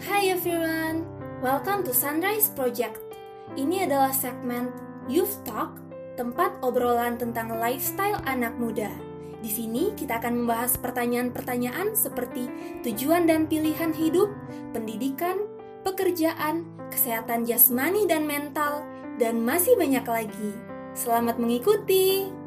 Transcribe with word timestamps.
Hi 0.00 0.32
everyone, 0.32 1.04
welcome 1.44 1.84
to 1.84 1.92
Sunrise 1.92 2.48
Project. 2.56 2.96
Ini 3.60 3.84
adalah 3.84 4.08
segmen 4.08 4.72
Youth 5.04 5.44
Talk, 5.44 5.76
tempat 6.16 6.56
obrolan 6.64 7.20
tentang 7.20 7.60
lifestyle 7.60 8.16
anak 8.24 8.56
muda. 8.56 8.88
Di 9.44 9.52
sini 9.52 9.92
kita 9.92 10.16
akan 10.16 10.44
membahas 10.48 10.80
pertanyaan-pertanyaan 10.80 11.92
seperti 11.92 12.48
tujuan 12.80 13.28
dan 13.28 13.44
pilihan 13.44 13.92
hidup, 13.92 14.32
pendidikan, 14.72 15.44
pekerjaan, 15.84 16.64
kesehatan 16.88 17.44
jasmani 17.44 18.08
dan 18.08 18.24
mental, 18.24 18.88
dan 19.20 19.44
masih 19.44 19.76
banyak 19.76 20.08
lagi. 20.08 20.52
Selamat 20.96 21.36
mengikuti! 21.36 22.41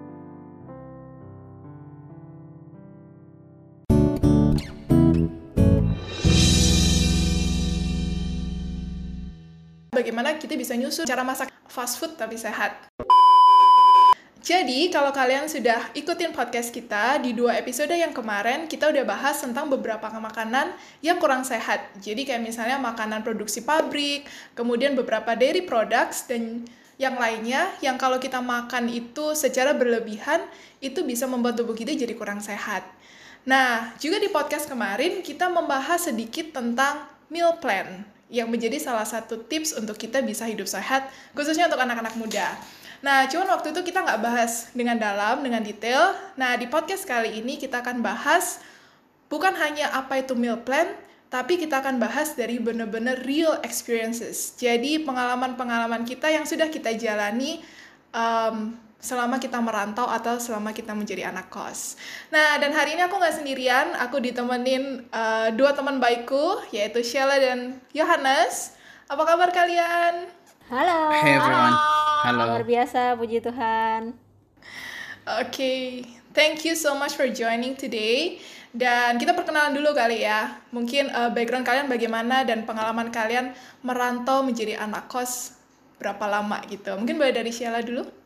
Bagaimana 10.05 10.37
kita 10.37 10.53
bisa 10.53 10.77
nyusun 10.77 11.09
cara 11.09 11.25
masak 11.25 11.49
fast 11.65 11.97
food 11.97 12.13
tapi 12.13 12.37
sehat. 12.37 12.77
Jadi, 14.45 14.93
kalau 14.93 15.09
kalian 15.09 15.49
sudah 15.49 15.89
ikutin 15.97 16.29
podcast 16.29 16.69
kita, 16.69 17.17
di 17.17 17.33
dua 17.33 17.57
episode 17.57 17.89
yang 17.89 18.13
kemarin, 18.13 18.69
kita 18.69 18.93
udah 18.93 19.01
bahas 19.01 19.41
tentang 19.41 19.65
beberapa 19.73 20.05
makanan 20.05 20.69
yang 21.01 21.17
kurang 21.17 21.41
sehat. 21.41 21.89
Jadi, 21.97 22.29
kayak 22.29 22.45
misalnya 22.45 22.77
makanan 22.77 23.25
produksi 23.25 23.65
pabrik, 23.65 24.29
kemudian 24.53 24.93
beberapa 24.93 25.33
dairy 25.33 25.65
products, 25.65 26.29
dan 26.29 26.61
yang 27.01 27.17
lainnya, 27.17 27.73
yang 27.81 27.97
kalau 27.97 28.21
kita 28.21 28.37
makan 28.37 28.85
itu 28.93 29.33
secara 29.33 29.73
berlebihan, 29.73 30.45
itu 30.77 31.01
bisa 31.01 31.25
membuat 31.25 31.57
tubuh 31.57 31.73
kita 31.73 31.97
jadi 31.97 32.13
kurang 32.13 32.37
sehat. 32.37 32.85
Nah, 33.49 33.97
juga 33.97 34.21
di 34.21 34.29
podcast 34.29 34.69
kemarin, 34.69 35.25
kita 35.25 35.49
membahas 35.49 36.05
sedikit 36.05 36.53
tentang 36.53 37.09
meal 37.33 37.57
plan 37.57 38.05
yang 38.29 38.49
menjadi 38.49 38.81
salah 38.81 39.05
satu 39.05 39.45
tips 39.45 39.77
untuk 39.77 39.95
kita 40.01 40.21
bisa 40.25 40.49
hidup 40.49 40.65
sehat, 40.65 41.09
khususnya 41.37 41.69
untuk 41.69 41.81
anak-anak 41.81 42.15
muda. 42.17 42.57
Nah, 43.05 43.29
cuman 43.29 43.53
waktu 43.53 43.69
itu 43.69 43.93
kita 43.93 44.01
nggak 44.01 44.21
bahas 44.23 44.73
dengan 44.73 44.97
dalam, 44.97 45.45
dengan 45.45 45.61
detail. 45.61 46.17
Nah, 46.33 46.57
di 46.57 46.65
podcast 46.65 47.05
kali 47.05 47.37
ini 47.37 47.61
kita 47.61 47.85
akan 47.85 48.01
bahas 48.01 48.65
bukan 49.29 49.53
hanya 49.61 49.93
apa 49.93 50.25
itu 50.25 50.33
meal 50.33 50.57
plan, 50.57 50.89
tapi 51.29 51.61
kita 51.61 51.85
akan 51.85 52.01
bahas 52.01 52.33
dari 52.33 52.57
benar-benar 52.57 53.21
real 53.21 53.61
experiences. 53.61 54.57
Jadi, 54.57 55.05
pengalaman-pengalaman 55.05 56.01
kita 56.01 56.33
yang 56.33 56.49
sudah 56.49 56.65
kita 56.71 56.97
jalani 56.97 57.61
um, 58.09 58.73
selama 58.99 59.37
kita 59.37 59.61
merantau 59.61 60.09
atau 60.09 60.41
selama 60.41 60.73
kita 60.73 60.95
menjadi 60.97 61.29
anak 61.29 61.51
kos. 61.53 61.95
Nah, 62.33 62.57
dan 62.57 62.73
hari 62.73 62.97
ini 62.97 63.05
aku 63.05 63.21
nggak 63.21 63.37
sendirian, 63.37 63.93
aku 63.99 64.17
ditemenin 64.17 65.05
uh, 65.13 65.53
dua 65.53 65.77
teman 65.77 66.01
baikku, 66.01 66.63
yaitu 66.73 67.05
Sheila 67.05 67.37
dan 67.37 67.77
Yohanes. 67.93 68.73
Apa 69.05 69.21
kabar 69.21 69.53
kalian? 69.53 70.25
Halo. 70.65 71.13
Hey 71.13 71.37
everyone. 71.37 71.77
Halo. 72.25 72.57
Luar 72.57 72.65
biasa, 72.65 73.13
puji 73.21 73.37
Tuhan. 73.37 74.17
Oke, 75.25 75.45
okay. 75.45 75.81
thank 76.33 76.65
you 76.65 76.73
so 76.73 76.97
much 76.97 77.13
for 77.13 77.29
joining 77.29 77.77
today. 77.77 78.41
Dan 78.75 79.21
kita 79.21 79.37
perkenalan 79.37 79.77
dulu 79.77 79.93
kali 79.93 80.25
ya. 80.25 80.57
Mungkin 80.73 81.13
uh, 81.13 81.29
background 81.29 81.63
kalian 81.63 81.87
bagaimana 81.87 82.41
dan 82.43 82.65
pengalaman 82.65 83.13
kalian 83.13 83.53
merantau 83.85 84.41
menjadi 84.41 84.81
anak 84.81 85.05
kos 85.05 85.53
berapa 86.01 86.25
lama 86.27 86.59
gitu. 86.67 86.91
Mungkin 86.97 87.15
boleh 87.15 87.31
dari 87.31 87.53
Sheila 87.53 87.79
dulu. 87.85 88.24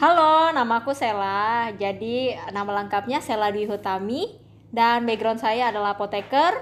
Halo, 0.00 0.48
nama 0.56 0.80
aku 0.80 0.96
Sela. 0.96 1.68
Jadi 1.76 2.32
nama 2.56 2.80
lengkapnya 2.80 3.20
Sela 3.20 3.52
Dwi 3.52 3.68
Hutami 3.68 4.32
dan 4.72 5.04
background 5.04 5.44
saya 5.44 5.68
adalah 5.68 5.92
apoteker. 5.92 6.56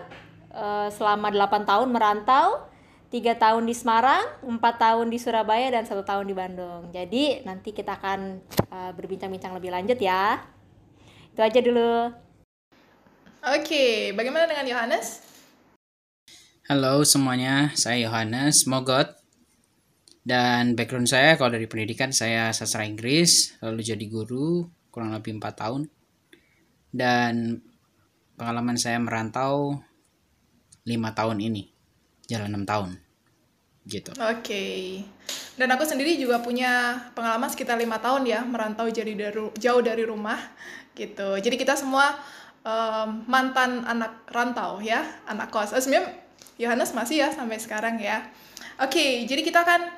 Uh, 0.49 0.91
selama 0.91 1.31
8 1.31 1.63
tahun 1.63 1.87
merantau, 1.93 2.67
tiga 3.15 3.39
tahun 3.39 3.63
di 3.63 3.79
Semarang, 3.79 4.27
empat 4.43 4.83
tahun 4.83 5.07
di 5.07 5.23
Surabaya 5.23 5.71
dan 5.71 5.87
satu 5.87 6.03
tahun 6.03 6.27
di 6.27 6.35
Bandung. 6.35 6.91
Jadi 6.91 7.47
nanti 7.47 7.71
kita 7.71 7.95
akan 7.95 8.43
uh, 8.75 8.91
berbincang-bincang 8.99 9.55
lebih 9.55 9.71
lanjut 9.71 10.03
ya. 10.03 10.43
Itu 11.31 11.39
aja 11.39 11.61
dulu. 11.63 12.11
Oke, 13.55 14.11
bagaimana 14.19 14.51
dengan 14.51 14.67
Yohanes? 14.67 15.23
Halo 16.67 17.07
semuanya, 17.07 17.71
saya 17.79 18.03
Yohanes 18.03 18.67
Mogot 18.67 19.18
dan 20.29 20.77
background 20.77 21.09
saya 21.09 21.41
kalau 21.41 21.57
dari 21.57 21.65
pendidikan 21.65 22.13
saya 22.13 22.53
sastra 22.53 22.85
Inggris, 22.85 23.57
lalu 23.65 23.81
jadi 23.81 24.05
guru 24.13 24.69
kurang 24.93 25.17
lebih 25.17 25.41
4 25.41 25.57
tahun. 25.57 25.89
Dan 26.93 27.65
pengalaman 28.37 28.77
saya 28.77 29.01
merantau 29.01 29.81
5 30.85 30.93
tahun 31.17 31.41
ini, 31.41 31.73
jalan 32.29 32.61
6 32.61 32.69
tahun. 32.69 32.91
Gitu. 33.89 34.13
Oke. 34.21 34.45
Okay. 34.45 34.81
Dan 35.57 35.73
aku 35.73 35.89
sendiri 35.89 36.21
juga 36.21 36.45
punya 36.45 37.01
pengalaman 37.17 37.49
sekitar 37.49 37.81
lima 37.81 37.99
tahun 37.99 38.29
ya 38.29 38.47
merantau 38.47 38.87
jadi 38.87 39.11
dari, 39.11 39.49
jauh 39.59 39.81
dari 39.83 40.05
rumah 40.05 40.39
gitu. 40.93 41.41
Jadi 41.41 41.57
kita 41.57 41.73
semua 41.75 42.15
um, 42.63 43.25
mantan 43.27 43.83
anak 43.89 44.29
rantau 44.29 44.79
ya, 44.85 45.03
anak 45.25 45.49
kos. 45.51 45.73
Eh, 45.75 45.81
sebenarnya 45.83 46.15
Yohanes 46.61 46.95
masih 46.95 47.27
ya 47.27 47.29
sampai 47.35 47.59
sekarang 47.59 47.99
ya. 47.99 48.29
Oke, 48.79 48.95
okay, 48.95 49.11
jadi 49.27 49.43
kita 49.43 49.67
akan 49.67 49.98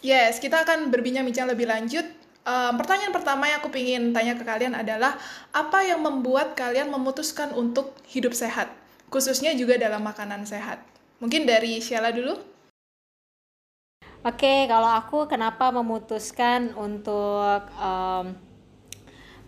Yes, 0.00 0.40
kita 0.40 0.64
akan 0.64 0.88
berbincang-bincang 0.88 1.44
lebih 1.44 1.68
lanjut. 1.68 2.08
Um, 2.40 2.80
pertanyaan 2.80 3.12
pertama 3.12 3.52
yang 3.52 3.60
aku 3.60 3.68
ingin 3.76 4.16
tanya 4.16 4.32
ke 4.32 4.48
kalian 4.48 4.72
adalah 4.72 5.20
apa 5.52 5.84
yang 5.84 6.00
membuat 6.00 6.56
kalian 6.56 6.88
memutuskan 6.88 7.52
untuk 7.52 7.92
hidup 8.08 8.32
sehat, 8.32 8.72
khususnya 9.12 9.52
juga 9.52 9.76
dalam 9.76 10.00
makanan 10.00 10.48
sehat. 10.48 10.80
Mungkin 11.20 11.44
dari 11.44 11.84
Sheila 11.84 12.16
dulu. 12.16 12.32
Oke, 14.24 14.64
kalau 14.68 14.88
aku 14.88 15.28
kenapa 15.28 15.68
memutuskan 15.68 16.72
untuk 16.80 17.60
um, 17.76 18.32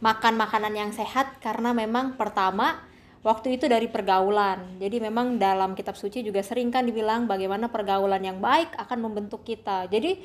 makan 0.04 0.34
makanan 0.36 0.76
yang 0.76 0.92
sehat? 0.92 1.40
Karena 1.40 1.72
memang 1.72 2.20
pertama 2.20 2.91
waktu 3.22 3.58
itu 3.58 3.70
dari 3.70 3.86
pergaulan. 3.86 4.78
Jadi 4.82 4.98
memang 4.98 5.38
dalam 5.38 5.74
kitab 5.78 5.94
suci 5.94 6.22
juga 6.22 6.42
sering 6.42 6.70
kan 6.70 6.86
dibilang 6.86 7.26
bagaimana 7.26 7.70
pergaulan 7.70 8.22
yang 8.22 8.38
baik 8.42 8.74
akan 8.76 8.98
membentuk 8.98 9.46
kita. 9.46 9.86
Jadi 9.90 10.18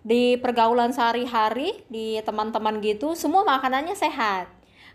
di 0.00 0.36
pergaulan 0.40 0.92
sehari-hari 0.92 1.84
di 1.86 2.16
teman-teman 2.24 2.80
gitu 2.80 3.12
semua 3.12 3.44
makanannya 3.44 3.92
sehat 3.92 4.48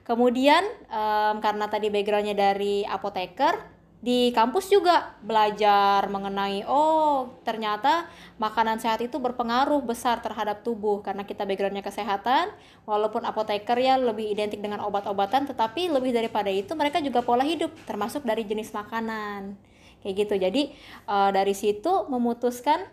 kemudian 0.05 0.65
um, 0.89 1.37
karena 1.41 1.65
tadi 1.69 1.93
backgroundnya 1.93 2.33
dari 2.33 2.81
apoteker 2.85 3.57
di 4.03 4.29
kampus 4.35 4.69
juga 4.69 5.17
belajar 5.25 6.05
mengenai 6.13 6.61
oh 6.69 7.41
ternyata 7.41 8.05
makanan 8.37 8.77
sehat 8.77 9.01
itu 9.01 9.17
berpengaruh 9.17 9.81
besar 9.81 10.21
terhadap 10.21 10.61
tubuh. 10.61 11.01
Karena 11.01 11.25
kita 11.25 11.47
backgroundnya 11.47 11.81
kesehatan 11.81 12.53
walaupun 12.85 13.25
apoteker 13.25 13.77
ya 13.81 13.97
lebih 13.97 14.29
identik 14.29 14.61
dengan 14.61 14.83
obat-obatan 14.85 15.49
tetapi 15.49 15.89
lebih 15.89 16.13
daripada 16.13 16.53
itu 16.53 16.75
mereka 16.77 17.01
juga 17.01 17.25
pola 17.25 17.41
hidup 17.41 17.73
termasuk 17.89 18.21
dari 18.21 18.45
jenis 18.45 18.75
makanan. 18.75 19.57
Kayak 20.05 20.15
gitu. 20.21 20.35
Jadi 20.37 20.61
uh, 21.09 21.33
dari 21.33 21.57
situ 21.57 22.05
memutuskan 22.05 22.85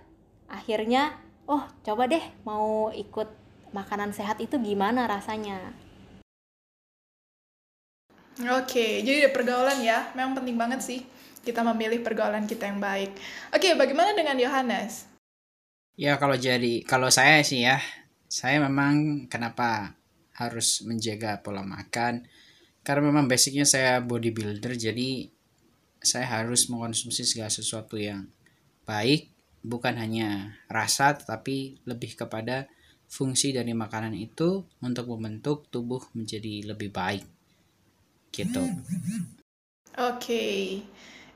akhirnya 0.49 1.17
oh 1.45 1.65
coba 1.85 2.09
deh 2.09 2.25
mau 2.49 2.89
ikut 2.95 3.29
makanan 3.73 4.13
sehat 4.13 4.41
itu 4.41 4.61
gimana 4.61 5.09
rasanya 5.09 5.73
Oke, 8.41 9.05
jadi 9.05 9.29
pergaulan 9.29 9.85
ya, 9.85 10.09
memang 10.17 10.41
penting 10.41 10.57
banget 10.57 10.81
sih 10.81 11.01
kita 11.43 11.61
memilih 11.67 12.01
pergaulan 12.01 12.47
kita 12.47 12.71
yang 12.71 12.79
baik. 12.79 13.13
Oke, 13.51 13.75
bagaimana 13.75 14.15
dengan 14.15 14.39
Yohanes? 14.39 15.11
Ya 15.99 16.17
kalau 16.17 16.39
jadi, 16.39 16.87
kalau 16.87 17.13
saya 17.13 17.43
sih 17.45 17.67
ya, 17.67 17.83
saya 18.31 18.63
memang 18.63 19.27
kenapa 19.29 19.99
harus 20.39 20.81
menjaga 20.87 21.45
pola 21.45 21.61
makan, 21.61 22.25
karena 22.81 23.03
memang 23.13 23.29
basicnya 23.29 23.69
saya 23.69 24.01
bodybuilder, 24.01 24.81
jadi 24.81 25.29
saya 26.01 26.41
harus 26.41 26.73
mengkonsumsi 26.73 27.29
segala 27.29 27.53
sesuatu 27.53 28.01
yang 28.01 28.27
baik 28.89 29.31
bukan 29.63 29.95
hanya 29.95 30.59
rasa 30.67 31.15
tetapi 31.15 31.87
lebih 31.87 32.19
kepada 32.19 32.67
fungsi 33.07 33.55
dari 33.55 33.71
makanan 33.71 34.19
itu 34.19 34.67
untuk 34.83 35.07
membentuk 35.15 35.71
tubuh 35.71 36.03
menjadi 36.19 36.75
lebih 36.75 36.91
baik 36.91 37.23
gitu. 38.33 38.65
Oke. 40.01 40.17
Okay. 40.19 40.61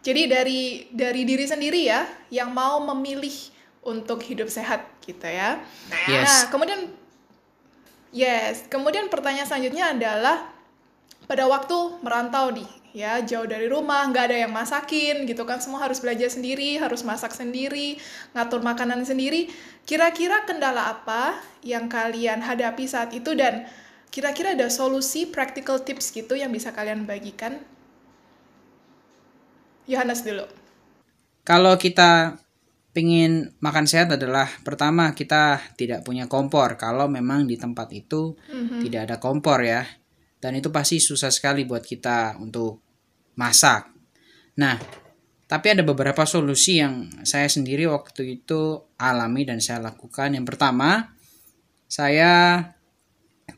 Jadi 0.00 0.22
dari 0.30 0.62
dari 0.94 1.22
diri 1.26 1.44
sendiri 1.44 1.82
ya 1.84 2.06
yang 2.30 2.54
mau 2.54 2.78
memilih 2.94 3.34
untuk 3.86 4.22
hidup 4.22 4.50
sehat 4.50 4.86
gitu 5.04 5.26
ya. 5.26 5.62
Yes. 6.08 6.26
Nah, 6.26 6.42
kemudian 6.50 6.80
yes, 8.10 8.66
kemudian 8.66 9.06
pertanyaan 9.12 9.46
selanjutnya 9.46 9.94
adalah 9.94 10.46
pada 11.26 11.44
waktu 11.50 12.02
merantau 12.06 12.54
nih 12.54 12.70
ya 12.96 13.20
jauh 13.20 13.44
dari 13.44 13.68
rumah 13.68 14.08
nggak 14.08 14.32
ada 14.32 14.38
yang 14.48 14.52
masakin 14.56 15.28
gitu 15.28 15.44
kan 15.44 15.60
semua 15.60 15.84
harus 15.84 16.00
belajar 16.00 16.32
sendiri 16.32 16.80
harus 16.80 17.04
masak 17.04 17.28
sendiri 17.36 18.00
ngatur 18.32 18.64
makanan 18.64 19.04
sendiri 19.04 19.52
kira-kira 19.84 20.48
kendala 20.48 20.96
apa 20.96 21.36
yang 21.60 21.92
kalian 21.92 22.40
hadapi 22.40 22.88
saat 22.88 23.12
itu 23.12 23.36
dan 23.36 23.68
kira-kira 24.10 24.56
ada 24.56 24.68
solusi 24.72 25.28
practical 25.28 25.82
tips 25.84 26.12
gitu 26.12 26.34
yang 26.36 26.50
bisa 26.52 26.72
kalian 26.72 27.04
bagikan? 27.04 27.60
Yohanes 29.86 30.26
dulu. 30.26 30.46
Kalau 31.46 31.78
kita 31.78 32.34
pingin 32.90 33.52
makan 33.60 33.84
sehat 33.84 34.08
adalah 34.16 34.48
pertama 34.64 35.12
kita 35.12 35.60
tidak 35.76 36.02
punya 36.02 36.26
kompor. 36.26 36.74
Kalau 36.80 37.06
memang 37.06 37.44
di 37.44 37.60
tempat 37.60 37.92
itu 37.92 38.34
Mhm. 38.50 38.82
tidak 38.82 39.00
ada 39.06 39.16
kompor 39.20 39.60
ya 39.62 39.84
dan 40.40 40.56
itu 40.56 40.72
pasti 40.72 40.98
susah 40.98 41.28
sekali 41.30 41.68
buat 41.68 41.84
kita 41.84 42.40
untuk 42.40 42.80
masak. 43.36 43.92
Nah 44.58 44.80
tapi 45.46 45.76
ada 45.78 45.86
beberapa 45.86 46.26
solusi 46.26 46.82
yang 46.82 47.06
saya 47.22 47.46
sendiri 47.46 47.86
waktu 47.86 48.42
itu 48.42 48.82
alami 48.98 49.46
dan 49.46 49.62
saya 49.62 49.78
lakukan. 49.78 50.34
Yang 50.34 50.56
pertama 50.56 51.14
saya 51.86 52.58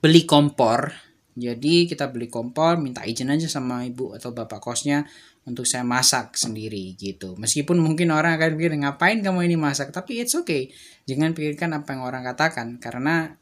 beli 0.01 0.29
kompor 0.29 0.93
jadi 1.39 1.87
kita 1.87 2.11
beli 2.11 2.27
kompor 2.27 2.83
minta 2.83 3.07
izin 3.07 3.31
aja 3.31 3.47
sama 3.47 3.87
ibu 3.87 4.11
atau 4.11 4.35
bapak 4.35 4.59
kosnya 4.59 5.07
untuk 5.47 5.71
saya 5.71 5.87
masak 5.87 6.35
sendiri 6.35 6.99
gitu. 6.99 7.39
Meskipun 7.39 7.79
mungkin 7.79 8.11
orang 8.11 8.35
akan 8.35 8.59
pikir 8.59 8.75
ngapain 8.75 9.23
kamu 9.23 9.47
ini 9.47 9.55
masak, 9.55 9.95
tapi 9.95 10.19
it's 10.19 10.35
okay. 10.35 10.75
Jangan 11.07 11.39
pikirkan 11.39 11.79
apa 11.79 11.95
yang 11.95 12.03
orang 12.03 12.27
katakan 12.27 12.83
karena 12.83 13.39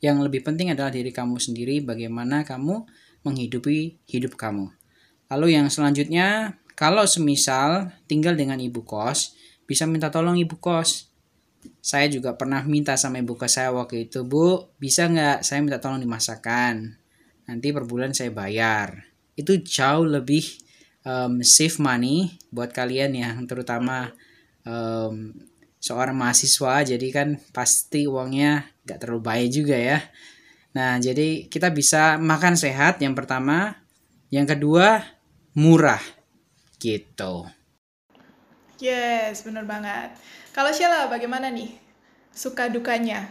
yang 0.00 0.24
lebih 0.24 0.40
penting 0.40 0.72
adalah 0.72 0.88
diri 0.88 1.12
kamu 1.12 1.36
sendiri 1.36 1.84
bagaimana 1.84 2.48
kamu 2.48 2.88
menghidupi 3.28 4.00
hidup 4.08 4.40
kamu. 4.40 4.72
Lalu 5.28 5.60
yang 5.60 5.68
selanjutnya, 5.68 6.56
kalau 6.72 7.04
semisal 7.04 7.92
tinggal 8.08 8.40
dengan 8.40 8.56
ibu 8.56 8.88
kos, 8.88 9.36
bisa 9.68 9.84
minta 9.84 10.08
tolong 10.08 10.40
ibu 10.40 10.56
kos. 10.56 11.07
Saya 11.88 12.04
juga 12.12 12.36
pernah 12.36 12.60
minta 12.68 13.00
sama 13.00 13.16
ibu 13.16 13.32
kos 13.32 13.56
saya 13.56 13.72
waktu 13.72 14.12
itu, 14.12 14.20
Bu, 14.20 14.76
bisa 14.76 15.08
nggak 15.08 15.40
saya 15.40 15.64
minta 15.64 15.80
tolong 15.80 16.04
dimasakan? 16.04 17.00
Nanti 17.48 17.72
per 17.72 17.88
bulan 17.88 18.12
saya 18.12 18.28
bayar. 18.28 19.08
Itu 19.32 19.56
jauh 19.64 20.04
lebih 20.04 20.44
um, 21.08 21.40
save 21.40 21.80
money 21.80 22.36
buat 22.52 22.76
kalian 22.76 23.16
yang 23.16 23.40
terutama 23.48 24.12
um, 24.68 25.32
seorang 25.80 26.12
mahasiswa. 26.12 26.84
Jadi 26.84 27.08
kan 27.08 27.40
pasti 27.56 28.04
uangnya 28.04 28.68
nggak 28.84 28.98
terlalu 29.00 29.24
banyak 29.24 29.48
juga 29.48 29.80
ya. 29.80 30.04
Nah 30.76 31.00
jadi 31.00 31.48
kita 31.48 31.72
bisa 31.72 32.20
makan 32.20 32.60
sehat 32.60 33.00
yang 33.00 33.16
pertama. 33.16 33.80
Yang 34.28 34.60
kedua 34.60 35.08
murah. 35.56 36.04
Gitu 36.76 37.57
Yes, 38.78 39.42
bener 39.42 39.66
banget. 39.66 40.14
Kalau 40.54 40.70
Sheila, 40.70 41.10
bagaimana 41.10 41.50
nih? 41.50 41.74
Suka 42.30 42.70
dukanya? 42.70 43.26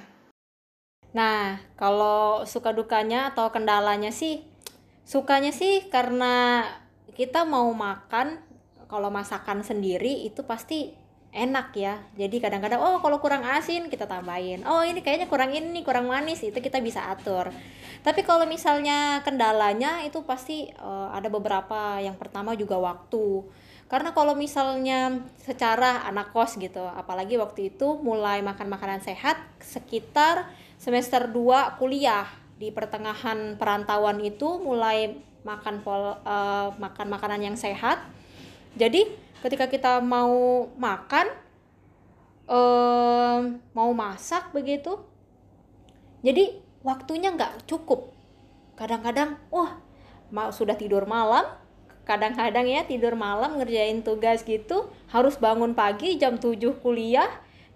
Nah, 1.15 1.63
kalau 1.79 2.43
suka 2.43 2.75
dukanya 2.75 3.31
atau 3.31 3.47
kendalanya 3.47 4.11
sih, 4.11 4.43
sukanya 5.07 5.55
sih 5.55 5.87
karena 5.87 6.67
kita 7.15 7.47
mau 7.47 7.71
makan, 7.71 8.43
kalau 8.91 9.07
masakan 9.07 9.63
sendiri 9.63 10.27
itu 10.27 10.43
pasti 10.43 10.91
enak 11.31 11.71
ya. 11.79 11.95
Jadi 12.19 12.43
kadang-kadang, 12.43 12.83
oh 12.83 12.99
kalau 12.99 13.23
kurang 13.23 13.47
asin 13.47 13.87
kita 13.87 14.03
tambahin. 14.03 14.67
Oh 14.67 14.83
ini 14.83 14.99
kayaknya 14.99 15.31
kurang 15.31 15.55
ini, 15.55 15.79
kurang 15.79 16.11
manis, 16.11 16.43
itu 16.43 16.59
kita 16.59 16.83
bisa 16.83 17.07
atur. 17.07 17.55
Tapi 18.03 18.21
kalau 18.27 18.43
misalnya 18.43 19.23
kendalanya 19.23 20.03
itu 20.03 20.27
pasti 20.27 20.67
eh, 20.67 21.09
ada 21.15 21.31
beberapa. 21.31 22.03
Yang 22.03 22.19
pertama 22.19 22.51
juga 22.59 22.75
waktu. 22.83 23.47
Karena 23.87 24.11
kalau 24.11 24.35
misalnya 24.35 25.23
secara 25.39 26.03
anak 26.03 26.35
kos 26.35 26.59
gitu, 26.59 26.83
apalagi 26.83 27.39
waktu 27.39 27.71
itu 27.71 27.95
mulai 28.03 28.43
makan 28.43 28.67
makanan 28.67 28.99
sehat 28.99 29.39
sekitar 29.63 30.51
semester 30.75 31.31
2 31.31 31.79
kuliah 31.79 32.27
di 32.59 32.67
pertengahan 32.67 33.55
perantauan 33.55 34.19
itu 34.19 34.59
mulai 34.59 35.15
makan 35.47 35.79
pol, 35.87 36.19
eh, 36.19 36.69
makan 36.75 37.07
makanan 37.07 37.39
yang 37.39 37.55
sehat. 37.55 38.03
Jadi 38.75 39.07
ketika 39.39 39.71
kita 39.71 40.03
mau 40.03 40.67
makan 40.75 41.31
eh, 42.47 43.39
mau 43.71 43.91
masak 43.95 44.51
begitu, 44.51 44.99
jadi 46.23 46.59
waktunya 46.83 47.31
nggak 47.31 47.67
cukup. 47.67 48.11
Kadang-kadang, 48.75 49.35
wah, 49.51 49.79
ma- 50.31 50.51
sudah 50.51 50.75
tidur 50.75 51.03
malam, 51.03 51.43
kadang-kadang 52.07 52.63
ya 52.63 52.87
tidur 52.87 53.19
malam 53.19 53.59
ngerjain 53.59 53.99
tugas 53.99 54.47
gitu, 54.47 54.87
harus 55.11 55.35
bangun 55.35 55.75
pagi 55.75 56.15
jam 56.15 56.39
7 56.39 56.79
kuliah. 56.79 57.27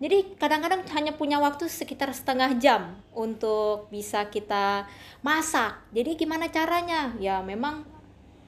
Jadi 0.01 0.33
kadang-kadang 0.39 0.81
hanya 0.97 1.13
punya 1.13 1.37
waktu 1.37 1.69
sekitar 1.69 2.09
setengah 2.09 2.57
jam 2.57 2.97
untuk 3.13 3.91
bisa 3.93 4.25
kita 4.31 4.89
masak. 5.21 5.77
Jadi 5.93 6.17
gimana 6.17 6.49
caranya? 6.49 7.13
Ya 7.21 7.37
memang 7.45 7.85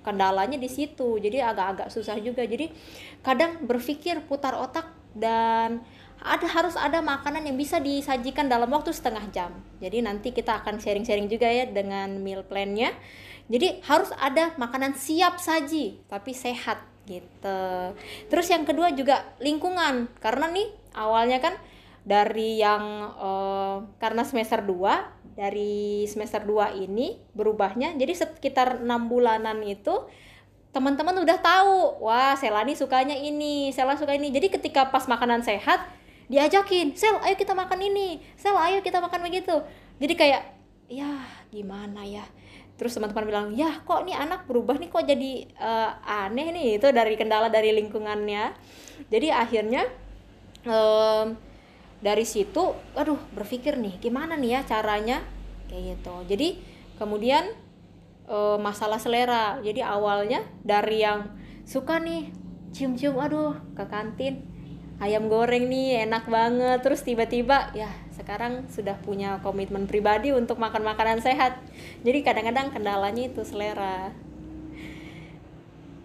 kendalanya 0.02 0.58
di 0.58 0.66
situ. 0.66 1.22
Jadi 1.22 1.46
agak-agak 1.46 1.94
susah 1.94 2.18
juga. 2.18 2.42
Jadi 2.42 2.74
kadang 3.22 3.70
berpikir 3.70 4.26
putar 4.26 4.58
otak 4.58 4.90
dan 5.14 5.86
ada 6.24 6.48
harus 6.48 6.74
ada 6.74 7.04
makanan 7.04 7.46
yang 7.46 7.60
bisa 7.60 7.78
disajikan 7.78 8.50
dalam 8.50 8.72
waktu 8.72 8.90
setengah 8.90 9.30
jam. 9.30 9.52
Jadi 9.78 10.02
nanti 10.02 10.34
kita 10.34 10.64
akan 10.64 10.80
sharing-sharing 10.80 11.30
juga 11.30 11.52
ya 11.52 11.70
dengan 11.70 12.18
meal 12.18 12.42
plan-nya. 12.48 12.96
Jadi 13.54 13.86
harus 13.86 14.10
ada 14.18 14.58
makanan 14.58 14.98
siap 14.98 15.38
saji 15.38 16.02
tapi 16.10 16.34
sehat 16.34 16.82
gitu. 17.06 17.62
Terus 18.26 18.48
yang 18.50 18.66
kedua 18.66 18.90
juga 18.98 19.30
lingkungan. 19.38 20.10
Karena 20.18 20.50
nih 20.50 20.74
awalnya 20.98 21.38
kan 21.38 21.54
dari 22.02 22.58
yang 22.58 23.14
eh, 23.14 23.76
karena 24.02 24.26
semester 24.26 24.66
2 24.66 25.38
dari 25.38 26.10
semester 26.10 26.42
2 26.42 26.82
ini 26.82 27.22
berubahnya 27.34 27.94
jadi 27.98 28.14
sekitar 28.14 28.82
enam 28.82 29.10
bulanan 29.10 29.62
itu 29.66 30.06
teman-teman 30.74 31.14
udah 31.22 31.38
tahu 31.38 32.02
wah 32.02 32.34
Selani 32.34 32.74
sukanya 32.74 33.14
ini 33.14 33.70
Sela 33.70 33.94
suka 33.94 34.18
ini. 34.18 34.34
Jadi 34.34 34.50
ketika 34.50 34.90
pas 34.90 35.06
makanan 35.06 35.46
sehat 35.46 35.86
diajakin 36.26 36.98
Sel 36.98 37.22
ayo 37.22 37.38
kita 37.38 37.54
makan 37.54 37.78
ini 37.86 38.18
Sel 38.34 38.58
ayo 38.58 38.82
kita 38.82 38.98
makan 38.98 39.22
begitu. 39.22 39.54
Jadi 40.02 40.14
kayak 40.18 40.42
ya 40.90 41.22
gimana 41.54 42.02
ya 42.02 42.26
terus 42.74 42.98
teman-teman 42.98 43.26
bilang 43.30 43.48
ya 43.54 43.86
kok 43.86 44.02
nih 44.02 44.18
anak 44.18 44.50
berubah 44.50 44.82
nih 44.82 44.90
kok 44.90 45.06
jadi 45.06 45.32
eh, 45.46 45.92
aneh 46.04 46.48
nih? 46.52 46.68
Itu 46.82 46.90
dari 46.90 47.14
kendala 47.16 47.48
dari 47.48 47.72
lingkungannya. 47.74 48.54
Jadi 49.10 49.28
akhirnya 49.30 49.86
em, 50.66 51.38
dari 52.04 52.26
situ 52.28 52.76
aduh 52.98 53.20
berpikir 53.32 53.78
nih 53.80 54.02
gimana 54.02 54.36
nih 54.36 54.60
ya 54.60 54.78
caranya? 54.78 55.22
Kayak 55.70 55.98
gitu. 55.98 56.16
Jadi 56.36 56.48
kemudian 56.98 57.46
eh, 58.28 58.58
masalah 58.58 58.98
selera. 58.98 59.62
Jadi 59.62 59.80
awalnya 59.86 60.42
dari 60.66 61.06
yang 61.06 61.30
suka 61.64 62.02
nih 62.02 62.34
cium-cium 62.74 63.16
aduh 63.22 63.54
ke 63.78 63.86
kantin 63.88 64.44
ayam 65.00 65.30
goreng 65.30 65.70
nih 65.70 66.10
enak 66.10 66.26
banget. 66.26 66.82
Terus 66.82 67.06
tiba-tiba 67.06 67.72
ya 67.78 68.03
sekarang 68.14 68.70
sudah 68.70 68.94
punya 69.02 69.42
komitmen 69.42 69.90
pribadi 69.90 70.30
untuk 70.32 70.62
makan 70.62 70.86
makanan 70.86 71.20
sehat. 71.20 71.58
Jadi 72.06 72.22
kadang-kadang 72.22 72.70
kendalanya 72.70 73.28
itu 73.28 73.42
selera. 73.42 74.14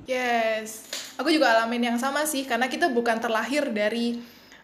Yes, 0.08 0.88
aku 1.20 1.28
juga 1.28 1.52
alamin 1.52 1.92
yang 1.92 1.98
sama 2.00 2.24
sih, 2.24 2.48
karena 2.48 2.64
kita 2.64 2.88
bukan 2.88 3.20
terlahir 3.20 3.68
dari 3.68 4.16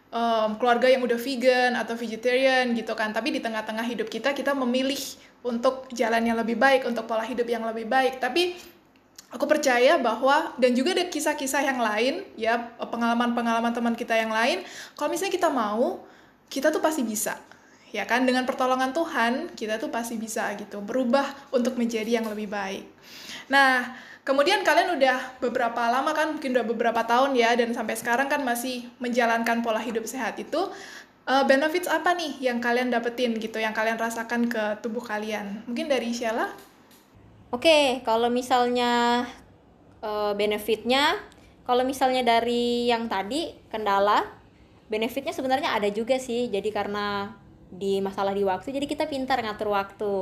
em, 0.09 0.49
keluarga 0.57 0.89
yang 0.89 1.05
udah 1.05 1.21
vegan 1.21 1.77
atau 1.77 1.93
vegetarian 1.93 2.73
gitu 2.73 2.97
kan, 2.97 3.13
tapi 3.13 3.29
di 3.29 3.37
tengah-tengah 3.45 3.85
hidup 3.85 4.09
kita, 4.09 4.33
kita 4.33 4.57
memilih 4.57 4.97
untuk 5.45 5.85
jalan 5.93 6.25
yang 6.25 6.41
lebih 6.41 6.57
baik, 6.57 6.89
untuk 6.89 7.05
pola 7.05 7.21
hidup 7.21 7.45
yang 7.45 7.61
lebih 7.61 7.85
baik. 7.85 8.17
Tapi 8.17 8.57
aku 9.29 9.45
percaya 9.45 10.01
bahwa, 10.01 10.57
dan 10.57 10.73
juga 10.73 10.97
ada 10.97 11.05
kisah-kisah 11.05 11.61
yang 11.61 11.77
lain, 11.77 12.25
ya, 12.33 12.73
pengalaman-pengalaman 12.81 13.69
teman 13.69 13.93
kita 13.93 14.17
yang 14.17 14.33
lain, 14.33 14.65
kalau 14.97 15.13
misalnya 15.13 15.37
kita 15.37 15.53
mau, 15.53 16.01
kita 16.49 16.69
tuh 16.69 16.79
pasti 16.83 17.01
bisa. 17.03 17.37
Ya 17.95 18.03
kan, 18.03 18.27
dengan 18.27 18.43
pertolongan 18.43 18.91
Tuhan, 18.91 19.55
kita 19.55 19.79
tuh 19.79 19.87
pasti 19.87 20.19
bisa 20.19 20.51
gitu, 20.59 20.83
berubah 20.83 21.31
untuk 21.55 21.79
menjadi 21.79 22.19
yang 22.19 22.27
lebih 22.27 22.51
baik. 22.51 22.83
Nah, 23.47 23.95
kemudian 24.27 24.67
kalian 24.67 24.99
udah 24.99 25.39
beberapa 25.39 25.79
lama 25.87 26.11
kan, 26.11 26.35
mungkin 26.35 26.51
udah 26.59 26.65
beberapa 26.67 27.07
tahun 27.07 27.39
ya, 27.39 27.55
dan 27.55 27.71
sampai 27.71 27.95
sekarang 27.95 28.27
kan 28.27 28.43
masih 28.43 28.91
menjalankan 28.99 29.63
pola 29.63 29.79
hidup 29.79 30.03
sehat 30.03 30.35
itu. 30.35 30.59
eh, 31.25 31.43
benefits 31.49 31.89
apa 31.89 32.13
nih 32.13 32.37
yang 32.37 32.61
kalian 32.61 32.93
dapetin 32.93 33.33
gitu, 33.41 33.57
yang 33.57 33.73
kalian 33.73 33.97
rasakan 33.97 34.45
ke 34.45 34.77
tubuh 34.85 35.01
kalian? 35.01 35.65
Mungkin 35.65 35.89
dari 35.89 36.13
Sheila? 36.13 36.53
Oke, 37.49 38.03
kalau 38.05 38.29
misalnya 38.29 39.25
eh, 40.03 40.33
benefitnya, 40.37 41.17
kalau 41.65 41.81
misalnya 41.81 42.21
dari 42.21 42.85
yang 42.85 43.09
tadi 43.09 43.57
kendala, 43.73 44.21
benefitnya 44.95 45.35
sebenarnya 45.35 45.75
ada 45.75 45.91
juga 45.91 46.15
sih. 46.15 46.47
Jadi 46.47 46.71
karena 46.71 47.35
di 47.67 47.99
masalah 47.99 48.31
di 48.31 48.47
waktu, 48.47 48.71
jadi 48.71 48.87
kita 48.87 49.11
pintar 49.11 49.43
ngatur 49.43 49.75
waktu. 49.75 50.15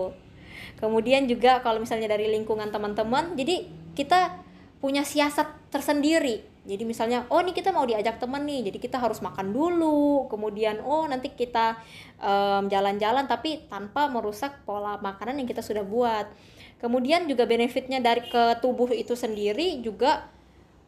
Kemudian 0.82 1.30
juga 1.30 1.62
kalau 1.62 1.78
misalnya 1.78 2.10
dari 2.10 2.26
lingkungan 2.34 2.74
teman-teman, 2.74 3.38
jadi 3.38 3.70
kita 3.94 4.42
punya 4.82 5.06
siasat 5.06 5.70
tersendiri. 5.70 6.42
Jadi 6.64 6.88
misalnya, 6.88 7.28
oh 7.28 7.44
nih 7.44 7.52
kita 7.52 7.76
mau 7.76 7.84
diajak 7.84 8.24
temen 8.24 8.48
nih, 8.48 8.72
jadi 8.72 8.78
kita 8.80 8.98
harus 8.98 9.20
makan 9.20 9.52
dulu. 9.52 10.32
Kemudian, 10.32 10.80
oh 10.82 11.04
nanti 11.04 11.36
kita 11.36 11.76
em, 12.24 12.72
jalan-jalan 12.72 13.28
tapi 13.28 13.68
tanpa 13.68 14.08
merusak 14.08 14.64
pola 14.64 14.96
makanan 15.04 15.44
yang 15.44 15.48
kita 15.48 15.60
sudah 15.60 15.84
buat. 15.84 16.32
Kemudian 16.80 17.28
juga 17.28 17.48
benefitnya 17.48 18.00
dari 18.00 18.28
ke 18.28 18.60
tubuh 18.64 18.92
itu 18.92 19.16
sendiri 19.16 19.80
juga 19.84 20.28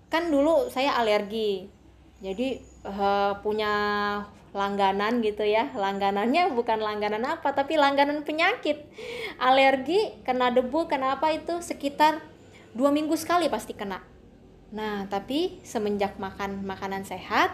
kan 0.07 0.31
dulu 0.31 0.71
saya 0.71 0.95
alergi. 0.95 1.67
jadi 2.23 2.63
uh, 2.85 3.41
punya 3.41 3.73
langganan 4.55 5.19
gitu 5.19 5.43
ya. 5.43 5.73
Langganannya 5.75 6.55
bukan 6.55 6.79
langganan 6.79 7.25
apa 7.27 7.51
tapi 7.51 7.75
langganan 7.75 8.23
penyakit. 8.23 8.87
Alergi 9.41 10.15
kena 10.23 10.53
debu 10.53 10.87
kena 10.87 11.19
apa 11.19 11.35
itu 11.35 11.59
sekitar 11.59 12.23
dua 12.71 12.93
minggu 12.95 13.17
sekali 13.19 13.51
pasti 13.51 13.75
kena. 13.75 13.99
Nah 14.71 15.09
tapi 15.11 15.59
semenjak 15.67 16.15
makan 16.15 16.63
makanan 16.63 17.03
sehat 17.03 17.51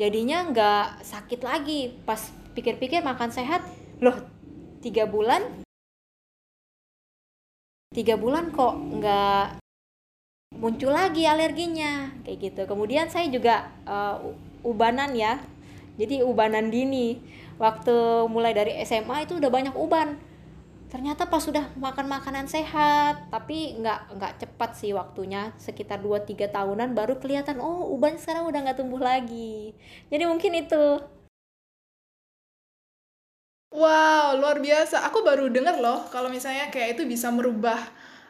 jadinya 0.00 0.50
nggak 0.50 1.06
sakit 1.06 1.40
lagi. 1.46 1.94
Pas 2.02 2.18
pikir-pikir 2.58 3.06
makan 3.06 3.30
sehat 3.30 3.62
loh 4.02 4.18
tiga 4.82 5.06
bulan? 5.06 5.62
Tiga 7.94 8.18
bulan 8.18 8.50
kok 8.50 8.72
nggak 8.72 9.62
muncul 10.58 10.90
lagi 10.90 11.22
alerginya 11.22 12.10
kayak 12.26 12.50
gitu. 12.50 12.62
Kemudian 12.66 13.06
saya 13.06 13.30
juga 13.30 13.70
uh, 13.86 14.32
ubanan 14.62 15.12
ya 15.14 15.42
jadi 16.00 16.24
ubanan 16.24 16.72
dini 16.72 17.20
waktu 17.60 18.26
mulai 18.26 18.52
dari 18.56 18.72
SMA 18.82 19.26
itu 19.28 19.38
udah 19.38 19.50
banyak 19.52 19.74
uban 19.76 20.18
ternyata 20.92 21.24
pas 21.24 21.40
sudah 21.40 21.72
makan 21.80 22.04
makanan 22.04 22.46
sehat 22.52 23.32
tapi 23.32 23.80
nggak 23.80 24.00
nggak 24.18 24.32
cepat 24.44 24.70
sih 24.76 24.92
waktunya 24.92 25.52
sekitar 25.56 26.04
2-3 26.04 26.52
tahunan 26.52 26.92
baru 26.92 27.16
kelihatan 27.16 27.64
oh 27.64 27.88
uban 27.96 28.20
sekarang 28.20 28.44
udah 28.44 28.60
nggak 28.60 28.78
tumbuh 28.80 29.00
lagi 29.00 29.72
jadi 30.12 30.28
mungkin 30.28 30.52
itu 30.52 31.00
Wow, 33.72 34.36
luar 34.40 34.60
biasa. 34.60 34.96
Aku 35.08 35.18
baru 35.28 35.48
denger 35.48 35.76
loh 35.80 36.04
kalau 36.12 36.28
misalnya 36.28 36.68
kayak 36.68 36.88
itu 37.00 37.02
bisa 37.08 37.28
merubah 37.32 37.80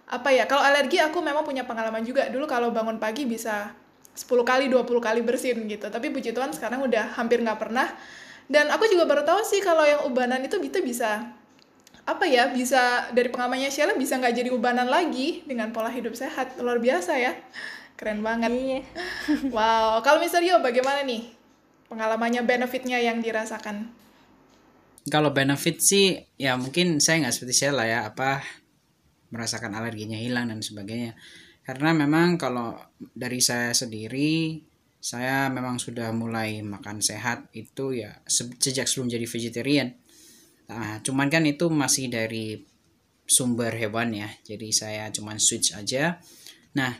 apa 0.06 0.28
ya? 0.30 0.46
Kalau 0.50 0.62
alergi 0.62 0.98
aku 1.02 1.18
memang 1.18 1.42
punya 1.42 1.66
pengalaman 1.66 2.02
juga. 2.06 2.22
Dulu 2.30 2.46
kalau 2.46 2.68
bangun 2.70 2.98
pagi 3.02 3.26
bisa 3.26 3.74
10 4.12 4.28
kali 4.44 4.68
20 4.68 4.84
kali 5.00 5.20
bersin 5.24 5.64
gitu. 5.64 5.88
Tapi 5.88 6.12
puji 6.12 6.36
Tuhan 6.36 6.52
sekarang 6.52 6.84
udah 6.84 7.16
hampir 7.16 7.40
nggak 7.40 7.58
pernah. 7.60 7.88
Dan 8.46 8.68
aku 8.68 8.84
juga 8.92 9.08
baru 9.08 9.24
tahu 9.24 9.40
sih 9.46 9.64
kalau 9.64 9.86
yang 9.88 10.04
ubanan 10.04 10.44
itu 10.44 10.60
bisa 10.60 10.80
bisa 10.84 11.10
apa 12.02 12.26
ya 12.26 12.50
bisa 12.50 13.08
dari 13.14 13.30
pengalamannya 13.30 13.70
Sheila 13.70 13.94
bisa 13.94 14.18
nggak 14.18 14.34
jadi 14.34 14.50
ubanan 14.50 14.90
lagi 14.90 15.46
dengan 15.48 15.72
pola 15.72 15.88
hidup 15.88 16.12
sehat. 16.12 16.60
Luar 16.60 16.76
biasa 16.82 17.16
ya. 17.16 17.32
Keren 17.96 18.20
banget. 18.20 18.52
Iya. 18.52 18.80
wow. 19.56 20.04
Kalau 20.04 20.20
misalnya 20.20 20.60
bagaimana 20.60 21.00
nih 21.06 21.32
pengalamannya 21.88 22.44
benefitnya 22.44 23.00
yang 23.00 23.24
dirasakan? 23.24 23.88
Kalau 25.08 25.34
benefit 25.34 25.82
sih 25.82 26.20
ya 26.36 26.54
mungkin 26.60 27.00
saya 27.00 27.24
nggak 27.24 27.34
seperti 27.34 27.54
Sheila 27.64 27.88
ya 27.88 28.06
apa 28.06 28.44
merasakan 29.32 29.72
alerginya 29.72 30.20
hilang 30.20 30.52
dan 30.52 30.60
sebagainya 30.60 31.16
karena 31.62 31.94
memang 31.94 32.34
kalau 32.38 32.74
dari 32.98 33.38
saya 33.38 33.70
sendiri 33.70 34.58
saya 35.02 35.50
memang 35.50 35.82
sudah 35.82 36.14
mulai 36.14 36.62
makan 36.62 37.02
sehat 37.02 37.50
itu 37.58 37.98
ya 37.98 38.22
sejak 38.26 38.86
sebelum 38.86 39.10
jadi 39.10 39.26
vegetarian. 39.26 39.88
Nah 40.70 41.02
cuman 41.02 41.26
kan 41.26 41.42
itu 41.42 41.66
masih 41.66 42.06
dari 42.06 42.62
sumber 43.26 43.74
hewan 43.74 44.14
ya. 44.14 44.30
Jadi 44.46 44.70
saya 44.70 45.10
cuman 45.10 45.42
switch 45.42 45.74
aja. 45.74 46.22
Nah 46.78 46.94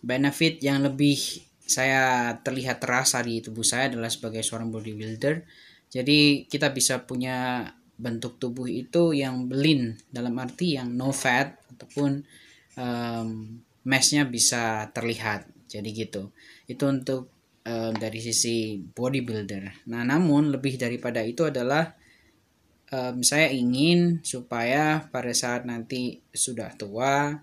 benefit 0.00 0.60
yang 0.64 0.84
lebih 0.84 1.16
saya 1.64 2.32
terlihat 2.40 2.80
terasa 2.80 3.24
di 3.24 3.40
tubuh 3.40 3.64
saya 3.64 3.92
adalah 3.92 4.08
sebagai 4.08 4.40
seorang 4.40 4.72
bodybuilder. 4.72 5.44
Jadi 5.92 6.48
kita 6.48 6.72
bisa 6.72 7.04
punya 7.04 7.68
bentuk 8.00 8.40
tubuh 8.40 8.66
itu 8.66 9.12
yang 9.12 9.52
lean 9.52 10.00
dalam 10.08 10.34
arti 10.40 10.80
yang 10.80 10.96
no 10.96 11.12
fat 11.12 11.60
ataupun 11.76 12.24
um, 12.80 13.60
meshnya 13.84 14.26
bisa 14.28 14.90
terlihat. 14.90 15.48
Jadi 15.68 15.88
gitu. 15.92 16.32
Itu 16.68 16.88
untuk 16.88 17.32
uh, 17.68 17.92
dari 17.92 18.20
sisi 18.20 18.80
bodybuilder. 18.80 19.88
Nah 19.88 20.02
namun 20.04 20.52
lebih 20.52 20.76
daripada 20.76 21.20
itu 21.24 21.48
adalah 21.48 21.92
um, 22.92 23.20
saya 23.24 23.48
ingin 23.52 24.20
supaya 24.24 25.04
pada 25.08 25.32
saat 25.32 25.64
nanti 25.68 26.20
sudah 26.32 26.72
tua 26.76 27.36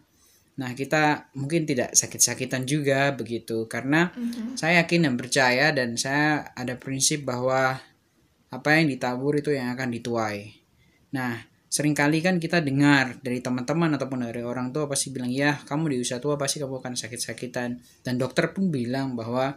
nah 0.52 0.78
kita 0.78 1.32
mungkin 1.34 1.64
tidak 1.66 1.96
sakit-sakitan 1.96 2.68
juga 2.70 3.10
begitu. 3.16 3.66
Karena 3.66 4.12
mm-hmm. 4.14 4.60
saya 4.60 4.84
yakin 4.84 5.10
dan 5.10 5.16
percaya 5.18 5.66
dan 5.74 5.98
saya 5.98 6.54
ada 6.54 6.78
prinsip 6.78 7.26
bahwa 7.26 7.82
apa 8.52 8.70
yang 8.78 8.92
ditabur 8.92 9.40
itu 9.40 9.56
yang 9.56 9.74
akan 9.74 9.90
dituai. 9.90 10.54
Nah 11.16 11.51
sering 11.72 11.96
kali 11.96 12.20
kan 12.20 12.36
kita 12.36 12.60
dengar 12.60 13.24
dari 13.24 13.40
teman-teman 13.40 13.96
ataupun 13.96 14.28
dari 14.28 14.44
orang 14.44 14.76
tua 14.76 14.92
pasti 14.92 15.08
bilang 15.08 15.32
ya 15.32 15.56
kamu 15.56 15.96
di 15.96 15.98
usia 16.04 16.20
tua 16.20 16.36
pasti 16.36 16.60
kamu 16.60 16.84
akan 16.84 17.00
sakit-sakitan. 17.00 17.80
Dan 18.04 18.20
dokter 18.20 18.52
pun 18.52 18.68
bilang 18.68 19.16
bahwa 19.16 19.56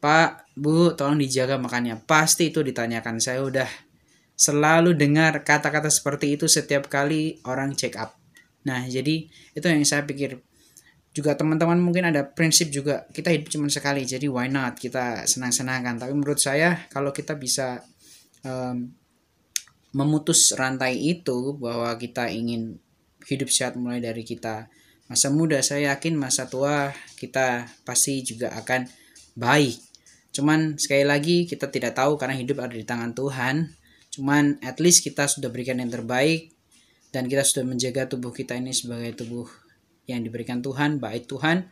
Pak 0.00 0.56
Bu 0.56 0.96
tolong 0.96 1.20
dijaga 1.20 1.60
makannya. 1.60 2.00
Pasti 2.08 2.48
itu 2.48 2.64
ditanyakan. 2.64 3.20
Saya 3.20 3.44
udah 3.44 3.68
selalu 4.32 4.96
dengar 4.96 5.44
kata-kata 5.44 5.92
seperti 5.92 6.40
itu 6.40 6.48
setiap 6.48 6.88
kali 6.88 7.36
orang 7.44 7.76
check 7.76 8.00
up. 8.00 8.16
Nah 8.64 8.88
jadi 8.88 9.28
itu 9.28 9.66
yang 9.68 9.84
saya 9.84 10.08
pikir. 10.08 10.40
Juga 11.12 11.36
teman-teman 11.36 11.76
mungkin 11.76 12.08
ada 12.08 12.24
prinsip 12.24 12.72
juga 12.72 13.04
kita 13.12 13.28
hidup 13.34 13.52
cuma 13.52 13.68
sekali 13.68 14.08
jadi 14.08 14.24
why 14.24 14.48
not? 14.48 14.80
Kita 14.80 15.28
senang-senangkan. 15.28 16.00
Tapi 16.00 16.16
menurut 16.16 16.40
saya 16.40 16.88
kalau 16.88 17.12
kita 17.12 17.36
bisa 17.36 17.84
um, 18.40 18.88
memutus 19.90 20.54
rantai 20.54 20.98
itu 20.98 21.58
bahwa 21.58 21.90
kita 21.98 22.30
ingin 22.30 22.78
hidup 23.26 23.50
sehat 23.50 23.74
mulai 23.74 23.98
dari 23.98 24.22
kita. 24.22 24.70
Masa 25.10 25.26
muda 25.28 25.58
saya 25.58 25.94
yakin 25.94 26.14
masa 26.14 26.46
tua 26.46 26.94
kita 27.18 27.66
pasti 27.82 28.22
juga 28.22 28.54
akan 28.54 28.86
baik. 29.34 29.74
Cuman 30.30 30.78
sekali 30.78 31.02
lagi 31.02 31.36
kita 31.50 31.66
tidak 31.66 31.98
tahu 31.98 32.14
karena 32.14 32.38
hidup 32.38 32.62
ada 32.62 32.74
di 32.74 32.86
tangan 32.86 33.10
Tuhan. 33.10 33.74
Cuman 34.14 34.62
at 34.62 34.78
least 34.78 35.02
kita 35.02 35.26
sudah 35.26 35.50
berikan 35.50 35.82
yang 35.82 35.90
terbaik 35.90 36.54
dan 37.10 37.26
kita 37.26 37.42
sudah 37.42 37.66
menjaga 37.66 38.06
tubuh 38.06 38.30
kita 38.30 38.54
ini 38.54 38.70
sebagai 38.70 39.18
tubuh 39.18 39.50
yang 40.06 40.22
diberikan 40.22 40.62
Tuhan 40.62 41.02
baik 41.02 41.26
Tuhan. 41.26 41.66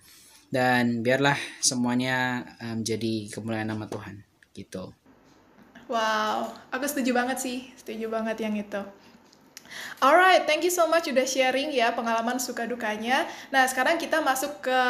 Dan 0.48 1.04
biarlah 1.04 1.38
semuanya 1.62 2.42
menjadi 2.58 3.28
um, 3.28 3.30
kemuliaan 3.30 3.70
nama 3.70 3.86
Tuhan. 3.86 4.26
Gitu 4.50 4.97
Wow, 5.88 6.52
aku 6.68 6.84
setuju 6.84 7.16
banget 7.16 7.40
sih, 7.40 7.58
setuju 7.80 8.12
banget 8.12 8.36
yang 8.44 8.52
itu. 8.52 8.80
Alright, 10.04 10.44
thank 10.44 10.60
you 10.60 10.72
so 10.72 10.84
much 10.84 11.08
udah 11.08 11.24
sharing 11.24 11.72
ya 11.72 11.96
pengalaman 11.96 12.36
suka 12.36 12.68
dukanya. 12.68 13.24
Nah, 13.48 13.64
sekarang 13.64 13.96
kita 13.96 14.20
masuk 14.20 14.60
ke 14.60 14.80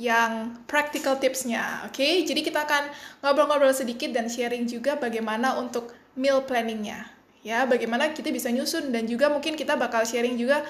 yang 0.00 0.56
practical 0.70 1.18
tipsnya, 1.18 1.84
oke? 1.84 1.98
Okay? 1.98 2.22
Jadi 2.24 2.46
kita 2.46 2.62
akan 2.62 2.88
ngobrol-ngobrol 3.20 3.74
sedikit 3.74 4.14
dan 4.14 4.30
sharing 4.30 4.64
juga 4.70 4.96
bagaimana 4.96 5.58
untuk 5.58 5.92
meal 6.14 6.46
planningnya, 6.46 7.10
ya. 7.42 7.66
Bagaimana 7.66 8.14
kita 8.14 8.30
bisa 8.30 8.48
nyusun 8.54 8.94
dan 8.94 9.04
juga 9.10 9.28
mungkin 9.28 9.58
kita 9.58 9.74
bakal 9.74 10.06
sharing 10.06 10.38
juga 10.38 10.62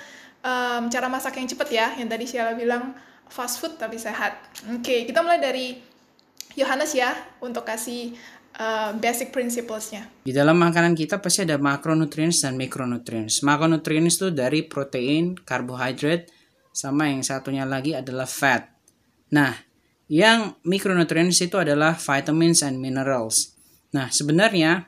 um, 0.43 0.89
cara 0.89 1.07
masak 1.07 1.37
yang 1.37 1.47
cepet 1.47 1.69
ya, 1.71 1.87
yang 2.01 2.09
tadi 2.09 2.25
Sheila 2.27 2.57
bilang 2.57 2.97
fast 3.31 3.63
food 3.63 3.77
tapi 3.79 4.01
sehat. 4.01 4.41
Oke, 4.73 4.83
okay, 4.83 5.01
kita 5.07 5.23
mulai 5.23 5.39
dari 5.39 5.79
Yohanes 6.59 6.91
ya 6.99 7.15
untuk 7.39 7.63
kasih 7.63 8.19
uh, 8.61 8.91
basic 9.01 9.33
principlesnya. 9.33 10.05
Di 10.21 10.37
dalam 10.37 10.61
makanan 10.61 10.93
kita 10.93 11.19
pasti 11.19 11.49
ada 11.49 11.57
macronutrients 11.57 12.45
dan 12.45 12.61
micronutrients. 12.61 13.41
Macronutrients 13.41 14.21
itu 14.21 14.29
dari 14.29 14.69
protein, 14.69 15.33
karbohidrat, 15.41 16.29
sama 16.71 17.09
yang 17.09 17.25
satunya 17.25 17.65
lagi 17.65 17.97
adalah 17.97 18.29
fat. 18.29 18.69
Nah, 19.33 19.57
yang 20.07 20.61
micronutrients 20.63 21.41
itu 21.41 21.57
adalah 21.57 21.97
vitamins 21.97 22.61
and 22.61 22.79
minerals. 22.79 23.57
Nah, 23.91 24.13
sebenarnya 24.13 24.87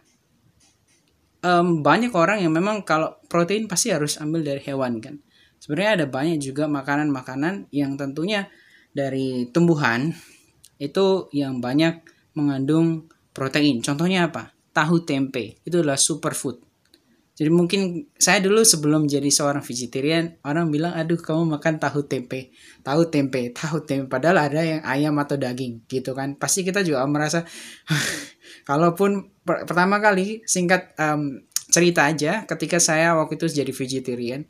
um, 1.43 1.83
banyak 1.83 2.15
orang 2.15 2.45
yang 2.45 2.55
memang 2.55 2.87
kalau 2.87 3.19
protein 3.27 3.67
pasti 3.67 3.91
harus 3.91 4.19
ambil 4.21 4.47
dari 4.47 4.63
hewan 4.63 5.03
kan. 5.03 5.19
Sebenarnya 5.63 6.03
ada 6.03 6.07
banyak 6.11 6.43
juga 6.43 6.67
makanan-makanan 6.67 7.71
yang 7.71 7.95
tentunya 7.95 8.51
dari 8.91 9.47
tumbuhan 9.55 10.11
itu 10.83 11.31
yang 11.31 11.63
banyak 11.63 12.03
mengandung 12.35 13.07
protein. 13.33 13.81
Contohnya 13.81 14.29
apa? 14.29 14.53
Tahu 14.73 15.05
tempe. 15.05 15.61
Itu 15.65 15.81
adalah 15.81 16.01
superfood. 16.01 16.73
Jadi 17.33 17.49
mungkin 17.49 18.13
saya 18.21 18.45
dulu 18.45 18.61
sebelum 18.61 19.09
jadi 19.09 19.27
seorang 19.33 19.65
vegetarian, 19.65 20.37
orang 20.45 20.69
bilang, 20.69 20.93
aduh 20.93 21.17
kamu 21.17 21.57
makan 21.57 21.81
tahu 21.81 22.05
tempe, 22.05 22.53
tahu 22.85 23.09
tempe, 23.09 23.49
tahu 23.57 23.83
tempe. 23.89 24.05
Padahal 24.05 24.53
ada 24.53 24.61
yang 24.61 24.85
ayam 24.85 25.17
atau 25.17 25.41
daging 25.41 25.89
gitu 25.89 26.13
kan. 26.13 26.37
Pasti 26.37 26.61
kita 26.61 26.85
juga 26.85 27.01
merasa, 27.09 27.41
kalaupun 28.69 29.33
per 29.43 29.65
pertama 29.65 29.97
kali 29.99 30.45
singkat 30.45 30.93
um, 31.01 31.41
cerita 31.73 32.05
aja, 32.05 32.45
ketika 32.45 32.77
saya 32.77 33.17
waktu 33.17 33.41
itu 33.41 33.49
jadi 33.49 33.73
vegetarian, 33.73 34.45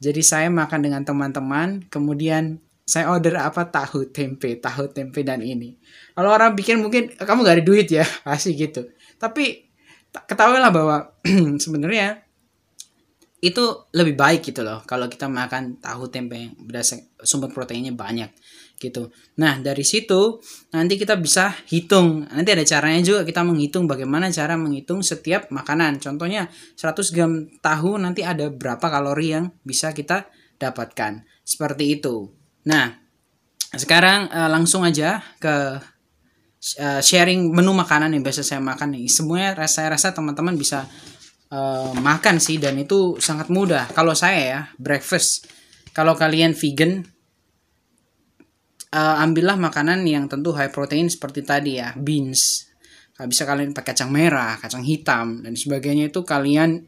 jadi 0.00 0.22
saya 0.24 0.48
makan 0.48 0.80
dengan 0.80 1.04
teman-teman, 1.04 1.84
kemudian 1.92 2.64
saya 2.88 3.12
order 3.12 3.36
apa 3.36 3.68
tahu 3.68 4.08
tempe 4.08 4.56
tahu 4.56 4.88
tempe 4.88 5.20
dan 5.20 5.44
ini 5.44 5.76
kalau 6.16 6.32
orang 6.32 6.56
pikir 6.56 6.80
mungkin 6.80 7.12
kamu 7.12 7.44
gak 7.44 7.56
ada 7.60 7.64
duit 7.64 7.88
ya 7.92 8.08
pasti 8.26 8.56
gitu 8.56 8.88
tapi 9.20 9.68
ketahuilah 10.08 10.72
bahwa 10.72 10.96
sebenarnya 11.62 12.24
itu 13.38 13.62
lebih 13.94 14.18
baik 14.18 14.50
gitu 14.50 14.64
loh 14.64 14.82
kalau 14.88 15.06
kita 15.06 15.28
makan 15.28 15.78
tahu 15.78 16.08
tempe 16.08 16.34
yang 16.34 16.56
berdasar 16.58 16.98
sumber 17.22 17.52
proteinnya 17.52 17.94
banyak 17.94 18.32
gitu. 18.78 19.10
Nah, 19.42 19.58
dari 19.58 19.82
situ 19.82 20.38
nanti 20.70 20.94
kita 20.96 21.18
bisa 21.18 21.50
hitung. 21.66 22.24
Nanti 22.30 22.54
ada 22.54 22.62
caranya 22.62 23.02
juga 23.02 23.20
kita 23.26 23.42
menghitung 23.42 23.90
bagaimana 23.90 24.30
cara 24.30 24.54
menghitung 24.54 25.02
setiap 25.02 25.50
makanan. 25.50 25.98
Contohnya 25.98 26.46
100 26.78 27.14
gram 27.14 27.32
tahu 27.58 27.98
nanti 27.98 28.22
ada 28.22 28.48
berapa 28.48 28.82
kalori 28.82 29.34
yang 29.34 29.50
bisa 29.66 29.90
kita 29.90 30.30
dapatkan. 30.62 31.26
Seperti 31.42 31.98
itu. 31.98 32.37
Nah, 32.68 32.92
sekarang 33.72 34.28
uh, 34.28 34.52
langsung 34.52 34.84
aja 34.84 35.24
ke 35.40 35.80
uh, 36.84 37.00
sharing 37.00 37.48
menu 37.48 37.72
makanan 37.72 38.12
yang 38.12 38.20
biasa 38.20 38.44
saya 38.44 38.60
makan 38.60 38.92
nih. 38.92 39.08
Semuanya 39.08 39.56
saya 39.64 39.96
rasa 39.96 40.12
teman-teman 40.12 40.52
bisa 40.60 40.84
uh, 41.48 41.96
makan 41.96 42.36
sih 42.36 42.60
dan 42.60 42.76
itu 42.76 43.16
sangat 43.16 43.48
mudah. 43.48 43.88
Kalau 43.96 44.12
saya 44.12 44.40
ya, 44.44 44.60
breakfast. 44.76 45.48
Kalau 45.96 46.12
kalian 46.12 46.52
vegan 46.52 47.08
uh, 48.92 49.16
ambillah 49.24 49.56
makanan 49.56 50.04
yang 50.04 50.28
tentu 50.28 50.52
high 50.52 50.70
protein 50.70 51.08
seperti 51.08 51.40
tadi 51.42 51.80
ya 51.80 51.96
beans 51.96 52.68
bisa 53.18 53.42
kalian 53.42 53.74
pakai 53.74 53.98
kacang 53.98 54.14
merah 54.14 54.54
kacang 54.62 54.86
hitam 54.86 55.42
dan 55.42 55.58
sebagainya 55.58 56.06
itu 56.06 56.22
kalian 56.22 56.86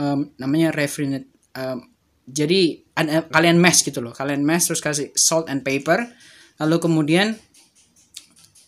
um, 0.00 0.32
namanya 0.40 0.72
refrigerated 0.72 1.28
um, 1.52 1.84
jadi 2.26 2.82
uh, 2.98 3.24
kalian 3.30 3.56
mash 3.56 3.86
gitu 3.86 4.02
loh. 4.02 4.10
Kalian 4.10 4.42
mash 4.42 4.68
terus 4.68 4.82
kasih 4.82 5.14
salt 5.14 5.46
and 5.46 5.62
pepper. 5.62 6.02
Lalu 6.58 6.76
kemudian 6.82 7.38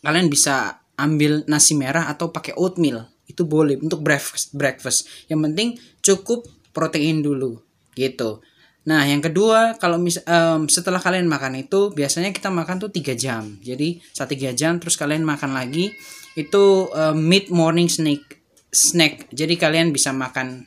kalian 0.06 0.30
bisa 0.30 0.78
ambil 0.94 1.42
nasi 1.50 1.74
merah 1.74 2.06
atau 2.06 2.30
pakai 2.30 2.54
oatmeal. 2.54 3.10
Itu 3.26 3.44
boleh 3.44 3.76
untuk 3.82 4.00
breakfast 4.00 4.54
breakfast. 4.54 5.10
Yang 5.26 5.40
penting 5.50 5.68
cukup 6.00 6.46
protein 6.70 7.20
dulu. 7.20 7.58
Gitu. 7.98 8.40
Nah, 8.88 9.04
yang 9.04 9.20
kedua, 9.20 9.76
kalau 9.76 10.00
mis 10.00 10.16
um, 10.24 10.64
setelah 10.64 11.02
kalian 11.02 11.28
makan 11.28 11.60
itu 11.60 11.92
biasanya 11.92 12.32
kita 12.32 12.48
makan 12.48 12.80
tuh 12.80 12.88
tiga 12.88 13.12
jam. 13.12 13.60
Jadi 13.60 14.00
saat 14.16 14.32
tiga 14.32 14.54
jam 14.56 14.80
terus 14.80 14.96
kalian 14.96 15.26
makan 15.26 15.52
lagi. 15.52 15.92
Itu 16.38 16.88
um, 16.94 17.18
mid 17.18 17.50
morning 17.52 17.90
snack 17.90 18.38
snack. 18.72 19.28
Jadi 19.34 19.58
kalian 19.60 19.92
bisa 19.92 20.14
makan 20.14 20.64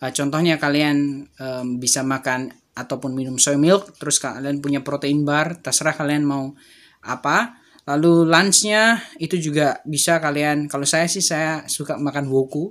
uh, 0.00 0.12
contohnya 0.12 0.56
kalian 0.56 1.28
um, 1.36 1.76
bisa 1.78 2.00
makan 2.00 2.52
ataupun 2.74 3.12
minum 3.12 3.36
soy 3.36 3.60
milk 3.60 3.96
terus 4.00 4.18
kalian 4.18 4.58
punya 4.64 4.80
protein 4.80 5.22
bar, 5.22 5.60
terserah 5.60 5.96
kalian 5.96 6.24
mau 6.24 6.56
apa. 7.04 7.60
Lalu 7.88 8.28
lunchnya 8.28 9.02
itu 9.18 9.40
juga 9.40 9.80
bisa 9.88 10.20
kalian 10.20 10.68
kalau 10.70 10.84
saya 10.84 11.08
sih 11.10 11.24
saya 11.24 11.64
suka 11.66 11.98
makan 11.98 12.30
woku. 12.30 12.70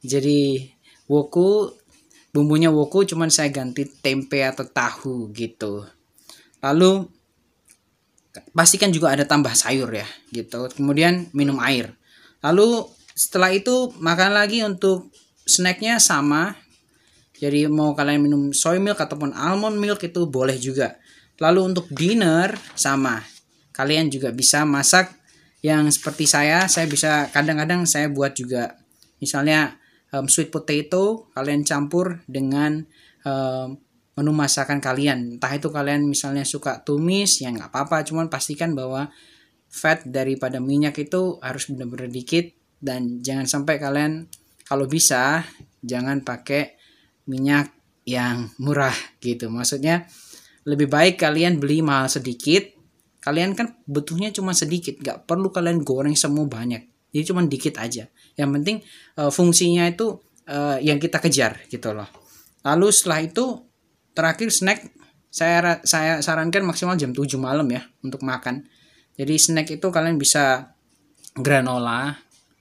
Jadi 0.00 0.62
woku 1.10 1.80
bumbunya 2.30 2.70
woku 2.70 3.02
cuman 3.02 3.28
saya 3.28 3.50
ganti 3.50 3.86
tempe 3.86 4.46
atau 4.46 4.62
tahu 4.62 5.34
gitu 5.34 5.82
lalu 6.62 7.10
pastikan 8.54 8.94
juga 8.94 9.10
ada 9.10 9.26
tambah 9.26 9.50
sayur 9.50 9.90
ya 9.90 10.06
gitu 10.30 10.70
kemudian 10.78 11.26
minum 11.34 11.58
air 11.58 11.98
lalu 12.38 12.86
setelah 13.18 13.50
itu 13.50 13.90
makan 13.98 14.30
lagi 14.38 14.62
untuk 14.62 15.10
snacknya 15.42 15.98
sama 15.98 16.54
jadi 17.40 17.72
mau 17.72 17.96
kalian 17.96 18.20
minum 18.20 18.42
soy 18.52 18.76
milk 18.76 19.00
ataupun 19.00 19.32
almond 19.32 19.80
milk 19.80 20.04
itu 20.04 20.28
boleh 20.28 20.60
juga. 20.60 21.00
Lalu 21.40 21.72
untuk 21.72 21.88
dinner 21.88 22.52
sama. 22.76 23.24
Kalian 23.72 24.12
juga 24.12 24.28
bisa 24.28 24.68
masak 24.68 25.08
yang 25.64 25.88
seperti 25.88 26.28
saya. 26.28 26.68
Saya 26.68 26.84
bisa 26.84 27.32
kadang-kadang 27.32 27.88
saya 27.88 28.12
buat 28.12 28.36
juga. 28.36 28.76
Misalnya 29.24 29.80
um, 30.12 30.28
sweet 30.28 30.52
potato 30.52 31.32
kalian 31.32 31.64
campur 31.64 32.20
dengan 32.28 32.84
um, 33.24 33.80
menu 34.20 34.32
masakan 34.36 34.84
kalian. 34.84 35.40
Entah 35.40 35.56
itu 35.56 35.72
kalian 35.72 36.04
misalnya 36.04 36.44
suka 36.44 36.84
tumis 36.84 37.40
ya 37.40 37.48
nggak 37.48 37.72
apa-apa. 37.72 38.04
Cuman 38.04 38.28
pastikan 38.28 38.76
bahwa 38.76 39.08
fat 39.72 40.04
daripada 40.04 40.60
minyak 40.60 40.92
itu 41.00 41.40
harus 41.40 41.72
benar-benar 41.72 42.12
dikit. 42.12 42.52
Dan 42.76 43.24
jangan 43.24 43.48
sampai 43.48 43.80
kalian 43.80 44.28
kalau 44.68 44.84
bisa 44.84 45.40
jangan 45.80 46.20
pakai 46.20 46.79
minyak 47.30 47.70
yang 48.02 48.50
murah 48.58 48.94
gitu. 49.22 49.46
Maksudnya 49.46 50.10
lebih 50.66 50.90
baik 50.90 51.22
kalian 51.22 51.62
beli 51.62 51.78
mahal 51.86 52.10
sedikit. 52.10 52.66
Kalian 53.22 53.54
kan 53.54 53.78
butuhnya 53.86 54.34
cuma 54.34 54.50
sedikit 54.50 54.98
nggak 54.98 55.30
perlu 55.30 55.54
kalian 55.54 55.86
goreng 55.86 56.18
semua 56.18 56.50
banyak. 56.50 56.90
Jadi 57.14 57.24
cuma 57.30 57.46
dikit 57.46 57.78
aja. 57.78 58.10
Yang 58.34 58.50
penting 58.58 58.76
uh, 59.22 59.30
fungsinya 59.30 59.86
itu 59.86 60.18
uh, 60.50 60.82
yang 60.82 60.98
kita 60.98 61.22
kejar 61.22 61.62
gitu 61.70 61.94
loh. 61.94 62.10
Lalu 62.66 62.88
setelah 62.90 63.20
itu 63.22 63.44
terakhir 64.12 64.50
snack 64.50 64.90
saya 65.30 65.78
saya 65.86 66.18
sarankan 66.18 66.66
maksimal 66.66 66.98
jam 66.98 67.14
7 67.14 67.38
malam 67.38 67.70
ya 67.70 67.86
untuk 68.02 68.26
makan. 68.26 68.66
Jadi 69.14 69.34
snack 69.38 69.68
itu 69.70 69.86
kalian 69.92 70.18
bisa 70.18 70.74
granola. 71.36 72.18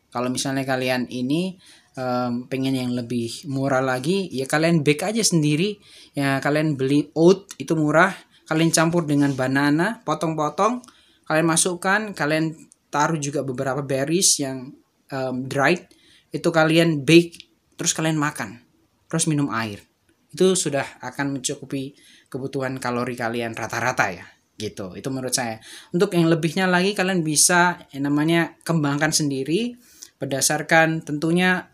Kalau 0.09 0.29
misalnya 0.33 0.65
kalian 0.65 1.05
ini 1.09 1.57
um, 1.99 2.47
pengen 2.47 2.75
yang 2.79 2.91
lebih 2.95 3.43
murah 3.51 3.83
lagi 3.83 4.31
ya 4.31 4.47
kalian 4.47 4.81
bake 4.81 5.03
aja 5.03 5.21
sendiri. 5.21 5.75
Ya 6.15 6.39
kalian 6.39 6.79
beli 6.79 7.11
oat 7.13 7.51
itu 7.59 7.75
murah. 7.75 8.15
Kalian 8.47 8.73
campur 8.73 9.05
dengan 9.05 9.35
banana 9.35 10.01
potong-potong. 10.07 10.81
Kalian 11.27 11.45
masukkan 11.45 12.01
kalian 12.17 12.55
taruh 12.89 13.21
juga 13.21 13.45
beberapa 13.45 13.85
berries 13.85 14.41
yang 14.41 14.73
um, 15.13 15.45
dried. 15.45 15.85
Itu 16.33 16.49
kalian 16.49 17.05
bake 17.05 17.37
terus 17.77 17.93
kalian 17.93 18.17
makan. 18.17 18.63
Terus 19.11 19.29
minum 19.29 19.51
air. 19.53 19.85
Itu 20.33 20.57
sudah 20.57 20.85
akan 21.01 21.37
mencukupi 21.37 21.93
kebutuhan 22.29 22.77
kalori 22.81 23.17
kalian 23.17 23.53
rata-rata 23.53 24.09
ya 24.13 24.25
gitu. 24.59 24.97
Itu 24.97 25.13
menurut 25.13 25.33
saya. 25.33 25.61
Untuk 25.93 26.13
yang 26.13 26.27
lebihnya 26.27 26.65
lagi 26.65 26.97
kalian 26.97 27.21
bisa 27.21 27.85
yang 27.93 28.09
namanya 28.09 28.57
kembangkan 28.65 29.13
sendiri. 29.13 29.77
Berdasarkan 30.19 31.07
tentunya 31.07 31.71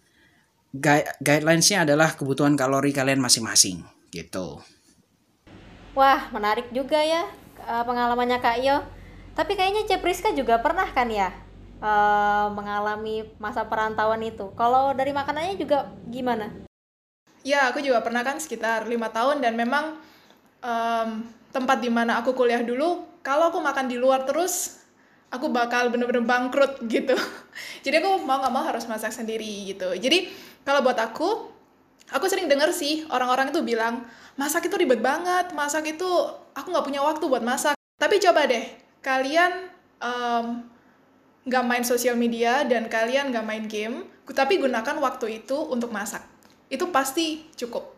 guidelinesnya 1.22 1.88
adalah 1.88 2.14
kebutuhan 2.16 2.60
kalori 2.60 2.92
kalian 2.92 3.24
masing-masing 3.24 3.84
gitu 4.12 4.60
wah 5.96 6.28
menarik 6.36 6.68
juga 6.76 7.00
ya 7.00 7.28
eh, 7.64 7.84
pengalamannya 7.84 8.40
kak 8.44 8.60
Iyo 8.60 8.84
tapi 9.36 9.60
kayaknya 9.60 9.84
Cepriska 9.84 10.32
juga 10.32 10.64
pernah 10.64 10.88
kan 10.96 11.12
ya 11.12 11.46
uh, 11.84 12.48
mengalami 12.54 13.28
masa 13.42 13.68
perantauan 13.68 14.22
itu. 14.24 14.52
Kalau 14.56 14.96
dari 14.96 15.12
makanannya 15.12 15.60
juga 15.60 15.92
gimana? 16.08 16.52
Ya, 17.46 17.70
aku 17.70 17.84
juga 17.84 18.02
pernah 18.02 18.26
kan 18.26 18.42
sekitar 18.42 18.90
lima 18.90 19.14
tahun 19.14 19.44
dan 19.44 19.54
memang 19.54 20.02
um, 20.66 21.10
tempat 21.54 21.78
di 21.78 21.94
mana 21.94 22.18
aku 22.18 22.34
kuliah 22.34 22.66
dulu, 22.66 23.06
kalau 23.22 23.54
aku 23.54 23.62
makan 23.62 23.86
di 23.86 24.02
luar 24.02 24.26
terus, 24.26 24.82
aku 25.36 25.52
bakal 25.52 25.92
bener-bener 25.92 26.24
bangkrut 26.24 26.80
gitu. 26.88 27.14
Jadi 27.86 28.00
aku 28.00 28.24
mau 28.24 28.40
nggak 28.40 28.54
mau 28.54 28.64
harus 28.64 28.88
masak 28.88 29.12
sendiri 29.12 29.70
gitu. 29.76 29.92
Jadi 29.96 30.32
kalau 30.64 30.82
buat 30.82 30.98
aku, 30.98 31.52
aku 32.10 32.26
sering 32.32 32.48
denger 32.48 32.72
sih 32.72 33.04
orang-orang 33.12 33.52
itu 33.52 33.62
bilang 33.62 34.08
masak 34.40 34.72
itu 34.72 34.76
ribet 34.80 35.04
banget, 35.04 35.52
masak 35.52 35.86
itu 35.86 36.08
aku 36.56 36.68
nggak 36.72 36.86
punya 36.88 37.02
waktu 37.04 37.26
buat 37.28 37.44
masak. 37.44 37.76
Tapi 38.00 38.20
coba 38.20 38.48
deh, 38.48 38.66
kalian 39.04 39.72
um, 40.04 40.66
nggak 41.46 41.64
main 41.64 41.86
sosial 41.86 42.18
media 42.18 42.66
dan 42.66 42.90
kalian 42.90 43.30
nggak 43.30 43.46
main 43.46 43.66
game, 43.70 44.10
tapi 44.34 44.58
gunakan 44.58 44.98
waktu 44.98 45.46
itu 45.46 45.56
untuk 45.70 45.94
masak. 45.94 46.26
Itu 46.68 46.90
pasti 46.90 47.46
cukup. 47.54 47.94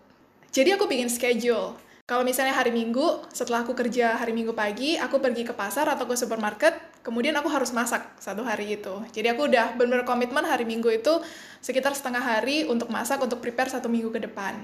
Jadi 0.52 0.76
aku 0.76 0.86
bikin 0.90 1.08
schedule. 1.08 1.78
Kalau 2.08 2.24
misalnya 2.24 2.56
hari 2.56 2.72
Minggu, 2.72 3.28
setelah 3.36 3.68
aku 3.68 3.76
kerja 3.76 4.16
hari 4.16 4.32
Minggu 4.32 4.56
pagi, 4.56 4.96
aku 4.96 5.20
pergi 5.20 5.44
ke 5.44 5.52
pasar 5.52 5.92
atau 5.92 6.08
ke 6.08 6.16
supermarket, 6.16 6.72
kemudian 7.04 7.36
aku 7.36 7.52
harus 7.52 7.76
masak 7.76 8.00
satu 8.16 8.48
hari 8.48 8.80
itu. 8.80 9.04
Jadi 9.12 9.36
aku 9.36 9.52
udah 9.52 9.76
benar-benar 9.76 10.08
komitmen 10.08 10.48
hari 10.48 10.64
Minggu 10.64 10.88
itu 10.88 11.20
sekitar 11.60 11.92
setengah 11.92 12.24
hari 12.24 12.64
untuk 12.64 12.88
masak, 12.88 13.20
untuk 13.20 13.44
prepare 13.44 13.68
satu 13.68 13.92
minggu 13.92 14.08
ke 14.16 14.24
depan. 14.24 14.56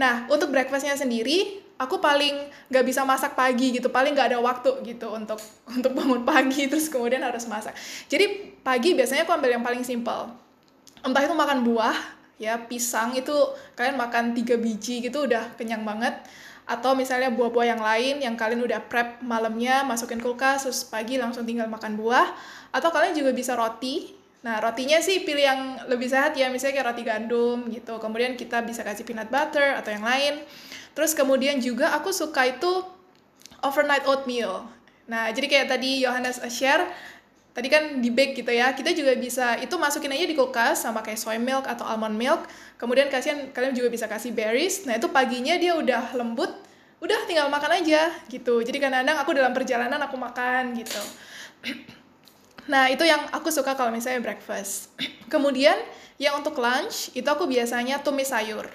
Nah, 0.00 0.24
untuk 0.32 0.48
breakfastnya 0.48 0.96
sendiri, 0.96 1.60
aku 1.76 2.00
paling 2.00 2.32
nggak 2.72 2.84
bisa 2.88 3.04
masak 3.04 3.36
pagi 3.36 3.76
gitu, 3.76 3.92
paling 3.92 4.16
nggak 4.16 4.32
ada 4.32 4.40
waktu 4.40 4.80
gitu 4.88 5.12
untuk 5.12 5.36
untuk 5.76 5.92
bangun 5.92 6.24
pagi 6.24 6.64
terus 6.72 6.88
kemudian 6.88 7.20
harus 7.20 7.44
masak. 7.44 7.76
Jadi 8.08 8.56
pagi 8.64 8.96
biasanya 8.96 9.28
aku 9.28 9.36
ambil 9.36 9.52
yang 9.52 9.60
paling 9.60 9.84
simple. 9.84 10.32
Entah 11.04 11.20
itu 11.20 11.36
makan 11.36 11.60
buah, 11.60 12.16
ya 12.40 12.56
pisang 12.56 13.12
itu 13.12 13.36
kalian 13.76 14.00
makan 14.00 14.32
tiga 14.32 14.56
biji 14.56 15.04
gitu 15.04 15.28
udah 15.28 15.60
kenyang 15.60 15.84
banget 15.84 16.24
atau 16.66 16.98
misalnya 16.98 17.30
buah-buah 17.30 17.66
yang 17.78 17.82
lain 17.82 18.14
yang 18.26 18.34
kalian 18.34 18.58
udah 18.66 18.82
prep 18.90 19.22
malamnya 19.22 19.86
masukin 19.86 20.18
kulkas 20.18 20.66
terus 20.66 20.82
pagi 20.82 21.14
langsung 21.14 21.46
tinggal 21.46 21.70
makan 21.70 21.94
buah. 21.94 22.26
Atau 22.74 22.90
kalian 22.90 23.14
juga 23.14 23.30
bisa 23.30 23.54
roti. 23.54 24.10
Nah 24.42 24.58
rotinya 24.58 24.98
sih 24.98 25.22
pilih 25.22 25.46
yang 25.46 25.60
lebih 25.86 26.10
sehat 26.10 26.34
ya 26.34 26.50
misalnya 26.50 26.82
kayak 26.82 26.88
roti 26.90 27.02
gandum 27.06 27.58
gitu. 27.70 28.02
Kemudian 28.02 28.34
kita 28.34 28.66
bisa 28.66 28.82
kasih 28.82 29.06
peanut 29.06 29.30
butter 29.30 29.78
atau 29.78 29.94
yang 29.94 30.02
lain. 30.02 30.42
Terus 30.98 31.14
kemudian 31.14 31.62
juga 31.62 31.94
aku 31.94 32.10
suka 32.10 32.50
itu 32.50 32.82
overnight 33.62 34.02
oatmeal. 34.10 34.66
Nah 35.06 35.30
jadi 35.30 35.46
kayak 35.46 35.66
tadi 35.70 36.02
Johannes 36.02 36.42
share 36.50 36.82
tadi 37.56 37.72
kan 37.72 38.04
di 38.04 38.12
bake 38.12 38.44
gitu 38.44 38.52
ya. 38.52 38.76
Kita 38.76 38.92
juga 38.92 39.16
bisa 39.16 39.56
itu 39.56 39.72
masukin 39.80 40.12
aja 40.12 40.28
di 40.28 40.36
kulkas 40.36 40.84
sama 40.84 41.00
kayak 41.00 41.16
soy 41.16 41.40
milk 41.40 41.64
atau 41.64 41.88
almond 41.88 42.12
milk. 42.12 42.44
Kemudian 42.76 43.08
kasihan 43.08 43.48
kalian 43.56 43.72
juga 43.72 43.88
bisa 43.88 44.04
kasih 44.04 44.36
berries. 44.36 44.84
Nah 44.84 45.00
itu 45.00 45.08
paginya 45.08 45.56
dia 45.56 45.72
udah 45.72 46.12
lembut 46.12 46.52
udah 47.00 47.24
tinggal 47.24 47.48
makan 47.48 47.80
aja 47.80 48.12
gitu. 48.28 48.60
Jadi 48.60 48.76
kadang-kadang 48.76 49.16
aku 49.16 49.32
dalam 49.32 49.56
perjalanan 49.56 50.00
aku 50.04 50.20
makan 50.20 50.76
gitu. 50.76 51.00
Nah 52.66 52.90
itu 52.90 53.06
yang 53.06 53.30
aku 53.30 53.46
suka 53.54 53.78
kalau 53.78 53.94
misalnya 53.94 54.18
breakfast. 54.18 54.90
Kemudian 55.32 55.78
yang 56.18 56.34
untuk 56.42 56.58
lunch 56.58 57.14
itu 57.14 57.22
aku 57.30 57.46
biasanya 57.46 58.02
tumis 58.02 58.34
sayur. 58.34 58.66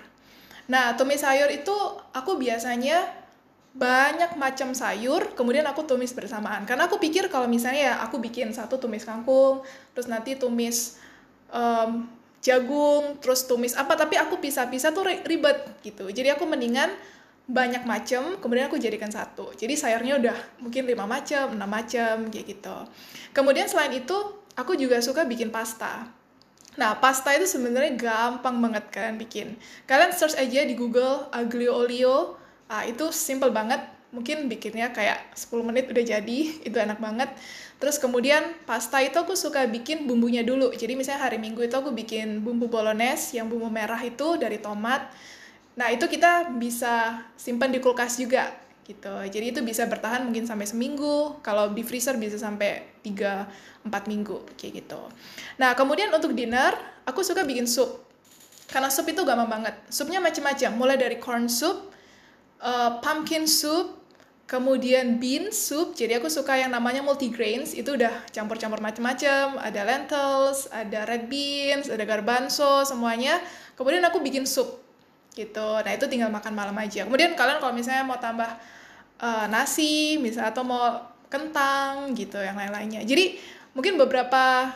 Nah 0.72 0.96
tumis 0.96 1.20
sayur 1.20 1.52
itu 1.52 1.76
aku 2.16 2.40
biasanya 2.40 3.04
banyak 3.72 4.36
macam 4.36 4.76
sayur, 4.76 5.32
kemudian 5.32 5.64
aku 5.64 5.88
tumis 5.88 6.12
bersamaan. 6.12 6.68
Karena 6.68 6.92
aku 6.92 7.00
pikir 7.00 7.32
kalau 7.32 7.48
misalnya 7.48 7.96
ya 7.96 7.96
aku 8.04 8.20
bikin 8.20 8.52
satu 8.52 8.76
tumis 8.76 9.08
kangkung, 9.08 9.64
terus 9.96 10.12
nanti 10.12 10.36
tumis 10.36 11.00
um, 11.48 12.04
jagung, 12.44 13.16
terus 13.24 13.48
tumis 13.48 13.78
apa, 13.80 13.96
tapi 13.96 14.20
aku 14.20 14.44
pisah-pisah 14.44 14.92
tuh 14.92 15.08
ribet 15.24 15.72
gitu. 15.88 16.12
Jadi 16.12 16.36
aku 16.36 16.44
mendingan 16.44 16.92
banyak 17.48 17.88
macam, 17.88 18.36
kemudian 18.44 18.68
aku 18.68 18.76
jadikan 18.76 19.08
satu. 19.08 19.56
Jadi 19.56 19.80
sayurnya 19.80 20.20
udah 20.20 20.38
mungkin 20.60 20.84
lima 20.84 21.08
macam, 21.08 21.56
enam 21.56 21.68
macam, 21.68 22.28
kayak 22.28 22.46
gitu. 22.60 22.76
Kemudian 23.32 23.72
selain 23.72 23.96
itu, 23.96 24.16
aku 24.60 24.76
juga 24.76 25.00
suka 25.00 25.24
bikin 25.24 25.48
pasta. 25.48 26.12
Nah, 26.76 26.96
pasta 27.00 27.36
itu 27.36 27.48
sebenarnya 27.48 28.00
gampang 28.00 28.60
banget 28.64 28.84
kalian 28.92 29.16
bikin. 29.20 29.48
Kalian 29.88 30.12
search 30.16 30.40
aja 30.40 30.64
di 30.64 30.76
Google 30.76 31.28
aglio 31.36 31.76
olio, 31.76 32.41
ah, 32.72 32.88
itu 32.88 33.12
simple 33.12 33.52
banget. 33.52 33.84
Mungkin 34.16 34.48
bikinnya 34.48 34.92
kayak 34.96 35.36
10 35.36 35.68
menit 35.68 35.92
udah 35.92 36.04
jadi 36.04 36.40
itu 36.68 36.78
enak 36.80 37.04
banget. 37.04 37.28
Terus 37.84 38.00
kemudian 38.00 38.56
pasta 38.64 39.04
itu 39.04 39.20
aku 39.20 39.36
suka 39.36 39.68
bikin 39.68 40.08
bumbunya 40.08 40.46
dulu. 40.48 40.72
Jadi 40.72 40.96
misalnya 40.96 41.28
hari 41.28 41.38
minggu 41.42 41.60
itu 41.68 41.76
aku 41.76 41.92
bikin 41.92 42.40
bumbu 42.40 42.72
bolognese 42.72 43.36
yang 43.36 43.52
bumbu 43.52 43.68
merah 43.68 44.00
itu 44.00 44.40
dari 44.40 44.62
tomat. 44.64 45.12
Nah 45.76 45.92
itu 45.92 46.08
kita 46.08 46.56
bisa 46.56 47.26
simpan 47.36 47.74
di 47.74 47.82
kulkas 47.84 48.22
juga 48.22 48.54
gitu. 48.86 49.10
Jadi 49.10 49.56
itu 49.56 49.60
bisa 49.66 49.90
bertahan 49.90 50.22
mungkin 50.22 50.46
sampai 50.46 50.70
seminggu. 50.70 51.42
Kalau 51.42 51.74
di 51.74 51.82
freezer 51.82 52.22
bisa 52.22 52.38
sampai 52.38 53.02
3 53.02 53.90
4 53.90 54.12
minggu 54.12 54.46
kayak 54.60 54.86
gitu. 54.86 55.02
Nah 55.58 55.74
kemudian 55.74 56.14
untuk 56.14 56.38
dinner 56.38 56.78
aku 57.08 57.26
suka 57.26 57.42
bikin 57.42 57.66
sup. 57.66 58.06
Karena 58.70 58.94
sup 58.94 59.10
itu 59.10 59.26
gampang 59.26 59.50
banget. 59.50 59.76
Supnya 59.90 60.22
macam-macam. 60.22 60.72
Mulai 60.78 60.98
dari 61.02 61.18
corn 61.18 61.50
soup 61.50 61.91
uh, 62.62 63.02
pumpkin 63.02 63.50
soup, 63.50 64.00
kemudian 64.48 65.18
bean 65.18 65.50
soup. 65.52 65.98
Jadi 65.98 66.22
aku 66.22 66.30
suka 66.30 66.56
yang 66.56 66.72
namanya 66.72 67.02
multigrains. 67.02 67.74
Itu 67.74 67.98
udah 67.98 68.30
campur-campur 68.32 68.80
macam-macam. 68.80 69.60
Ada 69.60 69.82
lentils, 69.84 70.70
ada 70.72 71.04
red 71.10 71.28
beans, 71.28 71.90
ada 71.90 72.06
garbanzo, 72.06 72.88
semuanya. 72.88 73.42
Kemudian 73.76 74.06
aku 74.06 74.22
bikin 74.22 74.46
sup 74.46 74.80
gitu. 75.34 75.80
Nah 75.82 75.92
itu 75.92 76.06
tinggal 76.08 76.30
makan 76.30 76.54
malam 76.54 76.78
aja. 76.78 77.04
Kemudian 77.04 77.34
kalian 77.34 77.60
kalau 77.60 77.74
misalnya 77.76 78.04
mau 78.06 78.20
tambah 78.20 78.50
uh, 79.20 79.46
nasi, 79.50 80.22
misalnya 80.22 80.54
atau 80.54 80.64
mau 80.64 81.10
kentang 81.32 82.12
gitu, 82.14 82.38
yang 82.40 82.60
lain-lainnya. 82.60 83.02
Jadi 83.08 83.40
mungkin 83.72 83.96
beberapa 83.96 84.68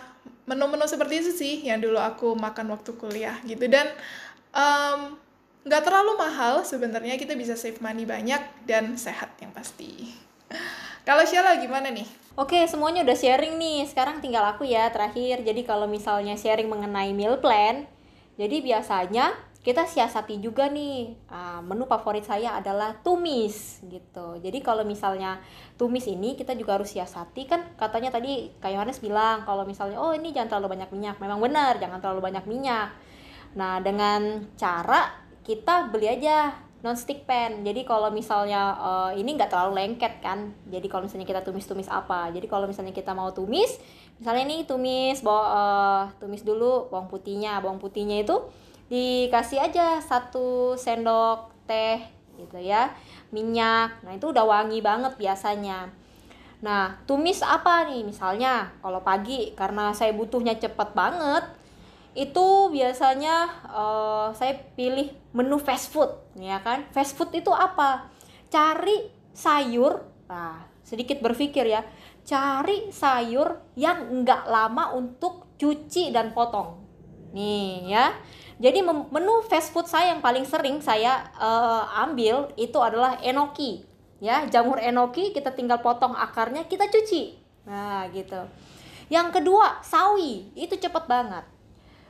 menu-menu 0.45 0.85
seperti 0.85 1.25
itu 1.25 1.31
sih 1.33 1.53
yang 1.65 1.81
dulu 1.81 1.97
aku 1.97 2.37
makan 2.37 2.69
waktu 2.71 2.93
kuliah 2.95 3.35
gitu 3.49 3.65
dan 3.65 3.89
um, 4.53 5.17
nggak 5.65 5.81
terlalu 5.81 6.13
mahal 6.15 6.61
sebenarnya 6.61 7.17
kita 7.17 7.33
bisa 7.33 7.57
save 7.57 7.81
money 7.81 8.05
banyak 8.05 8.39
dan 8.69 8.93
sehat 8.95 9.33
yang 9.41 9.49
pasti 9.49 10.13
kalau 11.01 11.25
Sheila 11.25 11.57
gimana 11.57 11.89
nih 11.89 12.25
Oke, 12.35 12.67
semuanya 12.67 13.07
udah 13.07 13.15
sharing 13.15 13.55
nih. 13.55 13.87
Sekarang 13.87 14.19
tinggal 14.19 14.43
aku 14.43 14.67
ya 14.67 14.91
terakhir. 14.91 15.39
Jadi 15.39 15.63
kalau 15.63 15.87
misalnya 15.87 16.35
sharing 16.35 16.67
mengenai 16.67 17.15
meal 17.15 17.39
plan, 17.39 17.87
jadi 18.35 18.59
biasanya 18.59 19.31
kita 19.63 19.87
siasati 19.87 20.43
juga 20.43 20.67
nih. 20.67 21.15
Uh, 21.31 21.63
menu 21.63 21.87
favorit 21.87 22.27
saya 22.27 22.59
adalah 22.59 22.99
tumis 22.99 23.79
gitu. 23.87 24.35
Jadi 24.43 24.59
kalau 24.59 24.83
misalnya 24.83 25.39
tumis 25.79 26.11
ini 26.11 26.35
kita 26.35 26.59
juga 26.59 26.75
harus 26.75 26.91
siasati 26.91 27.47
kan 27.47 27.71
katanya 27.79 28.11
tadi 28.11 28.51
Kak 28.59 28.75
Yohanes 28.75 28.99
bilang 28.99 29.47
kalau 29.47 29.63
misalnya 29.63 29.95
oh 29.95 30.11
ini 30.11 30.35
jangan 30.35 30.59
terlalu 30.59 30.75
banyak 30.75 30.91
minyak. 30.91 31.15
Memang 31.23 31.39
benar, 31.39 31.79
jangan 31.79 32.03
terlalu 32.03 32.19
banyak 32.19 32.43
minyak. 32.51 32.91
Nah, 33.55 33.79
dengan 33.79 34.43
cara 34.59 35.23
kita 35.45 35.93
beli 35.93 36.09
aja 36.09 36.65
non-stick 36.81 37.25
pan. 37.25 37.65
Jadi 37.65 37.81
kalau 37.81 38.13
misalnya 38.13 38.77
uh, 38.77 39.11
ini 39.13 39.33
nggak 39.33 39.49
terlalu 39.49 39.81
lengket 39.81 40.21
kan. 40.21 40.53
Jadi 40.69 40.85
kalau 40.85 41.09
misalnya 41.09 41.25
kita 41.25 41.41
tumis-tumis 41.41 41.89
apa. 41.89 42.29
Jadi 42.29 42.45
kalau 42.45 42.69
misalnya 42.69 42.93
kita 42.93 43.13
mau 43.17 43.33
tumis, 43.33 43.81
misalnya 44.21 44.45
ini 44.45 44.65
tumis 44.69 45.25
bawa 45.25 45.43
uh, 45.45 46.03
tumis 46.21 46.45
dulu 46.45 46.89
bawang 46.93 47.09
putihnya. 47.09 47.57
Bawang 47.61 47.81
putihnya 47.81 48.21
itu 48.21 48.37
dikasih 48.85 49.65
aja 49.65 49.97
satu 49.97 50.77
sendok 50.77 51.49
teh 51.65 52.01
gitu 52.37 52.61
ya. 52.61 52.93
Minyak. 53.33 54.05
Nah, 54.05 54.13
itu 54.13 54.29
udah 54.29 54.45
wangi 54.45 54.85
banget 54.85 55.17
biasanya. 55.17 55.89
Nah, 56.61 57.01
tumis 57.09 57.41
apa 57.41 57.89
nih? 57.89 58.05
Misalnya 58.05 58.69
kalau 58.85 59.01
pagi 59.01 59.57
karena 59.57 59.89
saya 59.91 60.13
butuhnya 60.13 60.57
cepet 60.61 60.93
banget, 60.93 61.43
itu 62.15 62.71
biasanya 62.71 63.67
uh, 63.67 64.27
saya 64.31 64.55
pilih 64.79 65.11
menu 65.35 65.59
fast 65.59 65.91
food 65.91 66.15
ya 66.39 66.63
kan? 66.63 66.87
Fast 66.95 67.19
food 67.19 67.35
itu 67.35 67.51
apa? 67.51 68.07
Cari 68.47 69.11
sayur 69.35 69.99
nah 70.31 70.63
sedikit 70.79 71.19
berpikir 71.19 71.67
ya. 71.67 71.83
Cari 72.23 72.89
sayur 72.89 73.59
yang 73.75 74.07
enggak 74.09 74.47
lama 74.47 74.95
untuk 74.95 75.51
cuci 75.59 76.15
dan 76.15 76.31
potong. 76.31 76.79
Nih 77.35 77.91
ya. 77.91 78.15
Jadi 78.63 78.79
menu 78.87 79.43
fast 79.51 79.75
food 79.75 79.91
saya 79.91 80.15
yang 80.15 80.23
paling 80.23 80.47
sering 80.47 80.79
saya 80.79 81.27
uh, 81.35 81.83
ambil 82.07 82.47
itu 82.55 82.79
adalah 82.79 83.19
enoki 83.19 83.83
ya. 84.23 84.47
Jamur 84.47 84.79
enoki 84.79 85.35
kita 85.35 85.51
tinggal 85.51 85.83
potong 85.83 86.15
akarnya 86.15 86.63
kita 86.63 86.87
cuci. 86.87 87.35
Nah 87.67 88.07
gitu. 88.15 88.39
Yang 89.11 89.35
kedua 89.35 89.83
sawi. 89.83 90.55
Itu 90.55 90.79
cepet 90.79 91.11
banget 91.11 91.54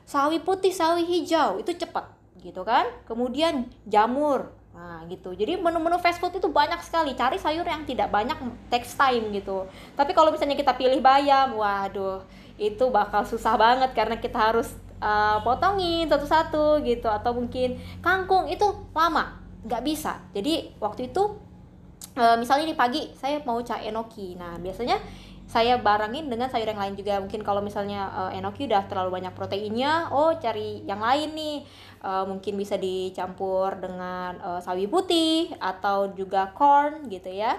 sawi 0.06 0.38
putih, 0.40 0.70
sawi 0.70 1.02
hijau 1.02 1.58
itu 1.58 1.74
cepat 1.74 2.06
gitu 2.40 2.62
kan. 2.62 2.86
Kemudian 3.04 3.66
jamur. 3.84 4.54
Nah, 4.76 5.08
gitu. 5.08 5.32
Jadi 5.32 5.56
menu-menu 5.56 5.96
fast 5.96 6.20
food 6.20 6.36
itu 6.36 6.52
banyak 6.52 6.78
sekali. 6.84 7.16
Cari 7.16 7.40
sayur 7.40 7.64
yang 7.64 7.88
tidak 7.88 8.12
banyak 8.12 8.36
takes 8.68 8.92
time 8.92 9.32
gitu. 9.32 9.64
Tapi 9.96 10.12
kalau 10.12 10.28
misalnya 10.28 10.52
kita 10.52 10.76
pilih 10.76 11.00
bayam, 11.00 11.56
waduh, 11.56 12.20
itu 12.60 12.84
bakal 12.92 13.24
susah 13.24 13.56
banget 13.56 13.96
karena 13.96 14.20
kita 14.20 14.36
harus 14.36 14.76
uh, 15.00 15.40
potongin 15.40 16.04
satu-satu 16.08 16.84
gitu 16.84 17.08
atau 17.08 17.32
mungkin 17.32 17.80
kangkung 18.04 18.52
itu 18.52 18.68
lama, 18.92 19.40
nggak 19.64 19.82
bisa. 19.84 20.20
Jadi 20.36 20.76
waktu 20.76 21.08
itu 21.08 21.40
uh, 22.16 22.36
misalnya 22.36 22.68
di 22.68 22.76
pagi 22.76 23.12
saya 23.16 23.40
mau 23.48 23.60
cak 23.60 23.80
enoki. 23.80 24.36
Nah, 24.36 24.60
biasanya 24.60 25.00
saya 25.46 25.78
barengin 25.78 26.26
dengan 26.26 26.50
sayur 26.50 26.66
yang 26.66 26.82
lain 26.82 26.98
juga. 26.98 27.22
Mungkin 27.22 27.46
kalau 27.46 27.62
misalnya 27.62 28.10
uh, 28.10 28.30
enoki 28.34 28.66
udah 28.66 28.84
terlalu 28.90 29.22
banyak 29.22 29.32
proteinnya 29.32 30.10
oh 30.10 30.34
cari 30.36 30.82
yang 30.84 30.98
lain 30.98 31.32
nih. 31.38 31.58
Uh, 32.02 32.26
mungkin 32.26 32.54
bisa 32.54 32.78
dicampur 32.78 33.78
dengan 33.82 34.38
uh, 34.42 34.60
sawi 34.62 34.86
putih 34.86 35.50
atau 35.62 36.10
juga 36.14 36.50
corn 36.54 37.06
gitu 37.06 37.30
ya. 37.30 37.58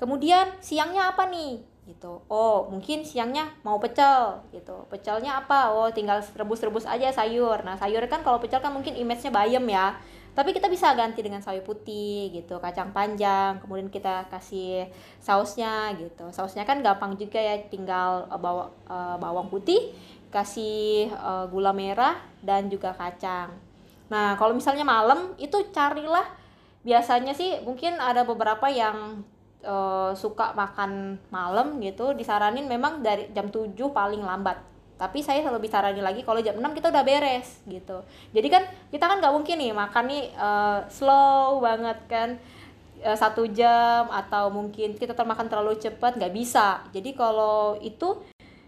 Kemudian 0.00 0.58
siangnya 0.64 1.12
apa 1.12 1.28
nih? 1.28 1.60
Gitu. 1.84 2.12
Oh 2.28 2.68
mungkin 2.72 3.04
siangnya 3.04 3.52
mau 3.64 3.76
pecel 3.76 4.40
gitu. 4.56 4.88
Pecelnya 4.88 5.44
apa? 5.44 5.76
Oh 5.76 5.92
tinggal 5.92 6.24
rebus-rebus 6.24 6.88
aja 6.88 7.12
sayur. 7.12 7.60
Nah 7.64 7.76
sayur 7.76 8.00
kan 8.08 8.24
kalau 8.24 8.40
pecel 8.40 8.64
kan 8.64 8.72
mungkin 8.72 8.96
image-nya 8.96 9.28
bayam 9.28 9.64
ya 9.68 10.00
tapi 10.30 10.54
kita 10.54 10.70
bisa 10.70 10.94
ganti 10.94 11.20
dengan 11.20 11.42
sawi 11.42 11.60
putih 11.60 12.30
gitu 12.30 12.62
kacang 12.62 12.94
panjang 12.94 13.58
kemudian 13.58 13.90
kita 13.90 14.30
kasih 14.30 14.86
sausnya 15.18 15.90
gitu. 15.98 16.30
Sausnya 16.30 16.62
kan 16.62 16.80
gampang 16.80 17.18
juga 17.18 17.42
ya 17.42 17.58
tinggal 17.66 18.30
uh, 18.30 18.38
bawa 18.38 18.70
uh, 18.86 19.16
bawang 19.18 19.50
putih 19.50 19.90
kasih 20.30 21.10
uh, 21.18 21.50
gula 21.50 21.74
merah 21.74 22.22
dan 22.40 22.70
juga 22.70 22.94
kacang. 22.94 23.50
Nah 24.08 24.38
kalau 24.38 24.54
misalnya 24.54 24.86
malam 24.86 25.34
itu 25.36 25.58
carilah. 25.74 26.38
Biasanya 26.80 27.36
sih 27.36 27.60
mungkin 27.60 28.00
ada 28.00 28.24
beberapa 28.24 28.64
yang 28.72 29.20
uh, 29.60 30.16
suka 30.16 30.56
makan 30.56 31.20
malam 31.28 31.76
gitu. 31.84 32.16
Disaranin 32.16 32.64
memang 32.64 33.04
dari 33.04 33.28
jam 33.36 33.52
7 33.52 33.76
paling 33.92 34.24
lambat 34.24 34.56
tapi 35.00 35.24
saya 35.24 35.40
selalu 35.40 35.64
bicara 35.64 35.96
lagi 35.96 36.20
kalau 36.20 36.44
jam 36.44 36.60
6 36.60 36.76
kita 36.76 36.92
udah 36.92 37.00
beres 37.00 37.64
gitu. 37.64 38.04
Jadi 38.36 38.48
kan 38.52 38.68
kita 38.92 39.08
kan 39.08 39.16
nggak 39.16 39.32
mungkin 39.32 39.56
nih 39.56 39.72
makan 39.72 40.04
nih 40.12 40.24
uh, 40.36 40.84
slow 40.92 41.64
banget 41.64 41.96
kan. 42.04 42.36
Uh, 43.00 43.16
satu 43.16 43.48
jam 43.48 44.12
atau 44.12 44.52
mungkin 44.52 44.92
kita 45.00 45.16
termakan 45.16 45.48
terlalu 45.48 45.80
cepat 45.80 46.20
nggak 46.20 46.36
bisa. 46.36 46.84
Jadi 46.92 47.16
kalau 47.16 47.80
itu 47.80 48.20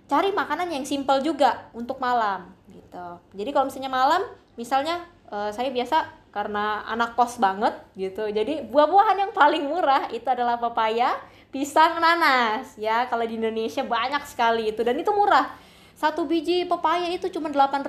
cari 0.08 0.32
makanan 0.32 0.72
yang 0.72 0.88
simple 0.88 1.20
juga 1.20 1.68
untuk 1.76 2.00
malam 2.00 2.48
gitu. 2.72 3.20
Jadi 3.36 3.50
kalau 3.52 3.68
misalnya 3.68 3.92
malam 3.92 4.22
misalnya 4.56 5.04
uh, 5.28 5.52
saya 5.52 5.68
biasa 5.68 6.32
karena 6.32 6.80
anak 6.88 7.12
kos 7.12 7.36
banget 7.36 7.76
gitu. 7.92 8.24
Jadi 8.32 8.64
buah-buahan 8.72 9.20
yang 9.20 9.32
paling 9.36 9.68
murah 9.68 10.08
itu 10.08 10.24
adalah 10.24 10.56
pepaya 10.56 11.12
pisang 11.52 12.00
nanas 12.00 12.72
ya. 12.80 13.04
Kalau 13.12 13.28
di 13.28 13.36
Indonesia 13.36 13.84
banyak 13.84 14.24
sekali 14.24 14.72
itu 14.72 14.80
dan 14.80 14.96
itu 14.96 15.12
murah 15.12 15.71
satu 15.96 16.26
biji 16.26 16.66
pepaya 16.66 17.08
itu 17.12 17.28
cuma 17.30 17.48
8000 17.48 17.88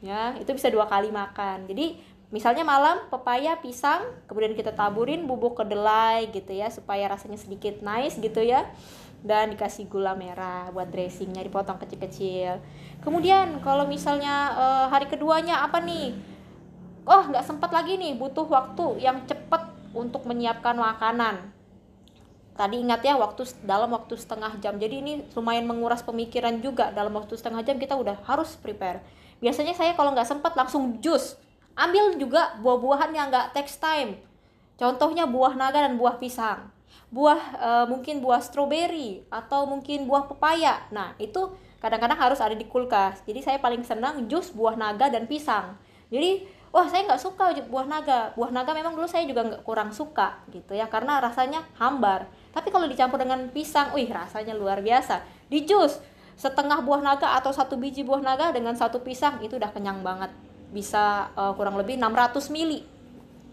ya 0.00 0.34
itu 0.40 0.50
bisa 0.56 0.72
dua 0.72 0.88
kali 0.88 1.12
makan. 1.12 1.68
Jadi 1.68 2.00
misalnya 2.32 2.64
malam 2.64 3.06
pepaya 3.12 3.60
pisang 3.60 4.00
kemudian 4.26 4.56
kita 4.56 4.72
taburin 4.72 5.28
bubuk 5.28 5.60
kedelai 5.60 6.32
gitu 6.32 6.56
ya 6.56 6.72
supaya 6.72 7.06
rasanya 7.08 7.36
sedikit 7.36 7.84
nice 7.84 8.16
gitu 8.16 8.40
ya. 8.40 8.66
Dan 9.20 9.52
dikasih 9.52 9.84
gula 9.84 10.16
merah 10.16 10.72
buat 10.72 10.88
dressingnya 10.88 11.44
dipotong 11.44 11.76
kecil-kecil. 11.76 12.56
Kemudian 13.04 13.60
kalau 13.60 13.84
misalnya 13.84 14.56
uh, 14.56 14.86
hari 14.88 15.12
keduanya 15.12 15.60
apa 15.60 15.76
nih? 15.84 16.16
Oh 17.04 17.28
nggak 17.28 17.44
sempat 17.44 17.68
lagi 17.68 18.00
nih 18.00 18.16
butuh 18.16 18.48
waktu 18.48 19.04
yang 19.04 19.20
cepet 19.28 19.60
untuk 19.92 20.24
menyiapkan 20.24 20.72
makanan 20.72 21.59
tadi 22.60 22.76
ingat 22.76 23.00
ya 23.00 23.16
waktu 23.16 23.48
dalam 23.64 23.88
waktu 23.96 24.20
setengah 24.20 24.60
jam. 24.60 24.76
Jadi 24.76 25.00
ini 25.00 25.12
lumayan 25.32 25.64
menguras 25.64 26.04
pemikiran 26.04 26.60
juga. 26.60 26.92
Dalam 26.92 27.16
waktu 27.16 27.32
setengah 27.32 27.64
jam 27.64 27.80
kita 27.80 27.96
udah 27.96 28.20
harus 28.28 28.60
prepare. 28.60 29.00
Biasanya 29.40 29.72
saya 29.72 29.96
kalau 29.96 30.12
nggak 30.12 30.28
sempat 30.28 30.52
langsung 30.52 31.00
jus. 31.00 31.40
Ambil 31.72 32.20
juga 32.20 32.60
buah-buahan 32.60 33.16
yang 33.16 33.32
nggak 33.32 33.56
text 33.56 33.80
time. 33.80 34.20
Contohnya 34.76 35.24
buah 35.24 35.56
naga 35.56 35.88
dan 35.88 35.96
buah 35.96 36.20
pisang. 36.20 36.68
Buah 37.08 37.40
e, 37.56 37.70
mungkin 37.88 38.20
buah 38.20 38.44
stroberi 38.44 39.24
atau 39.32 39.64
mungkin 39.64 40.04
buah 40.04 40.28
pepaya. 40.28 40.84
Nah 40.92 41.16
itu 41.16 41.56
kadang-kadang 41.80 42.20
harus 42.20 42.44
ada 42.44 42.52
di 42.52 42.68
kulkas. 42.68 43.24
Jadi 43.24 43.40
saya 43.40 43.56
paling 43.56 43.80
senang 43.80 44.28
jus 44.28 44.52
buah 44.52 44.76
naga 44.76 45.08
dan 45.08 45.24
pisang. 45.24 45.80
Jadi 46.12 46.44
wah 46.68 46.84
saya 46.92 47.08
nggak 47.08 47.22
suka 47.24 47.56
buah 47.72 47.88
naga. 47.88 48.36
Buah 48.36 48.52
naga 48.52 48.76
memang 48.76 48.92
dulu 48.92 49.08
saya 49.08 49.24
juga 49.24 49.48
nggak 49.48 49.64
kurang 49.64 49.96
suka 49.96 50.44
gitu 50.52 50.76
ya. 50.76 50.92
Karena 50.92 51.24
rasanya 51.24 51.64
hambar 51.80 52.28
tapi 52.50 52.68
kalau 52.74 52.90
dicampur 52.90 53.22
dengan 53.22 53.46
pisang 53.54 53.94
wih 53.94 54.10
rasanya 54.10 54.58
luar 54.58 54.82
biasa. 54.82 55.22
Di 55.46 55.62
jus 55.62 56.02
setengah 56.34 56.82
buah 56.82 57.04
naga 57.04 57.36
atau 57.38 57.54
satu 57.54 57.76
biji 57.78 58.02
buah 58.02 58.24
naga 58.24 58.50
dengan 58.50 58.74
satu 58.74 59.04
pisang 59.04 59.38
itu 59.44 59.54
udah 59.54 59.70
kenyang 59.70 60.02
banget. 60.02 60.34
Bisa 60.74 61.30
uh, 61.38 61.54
kurang 61.54 61.78
lebih 61.78 61.98
600 61.98 62.50
mili 62.50 62.82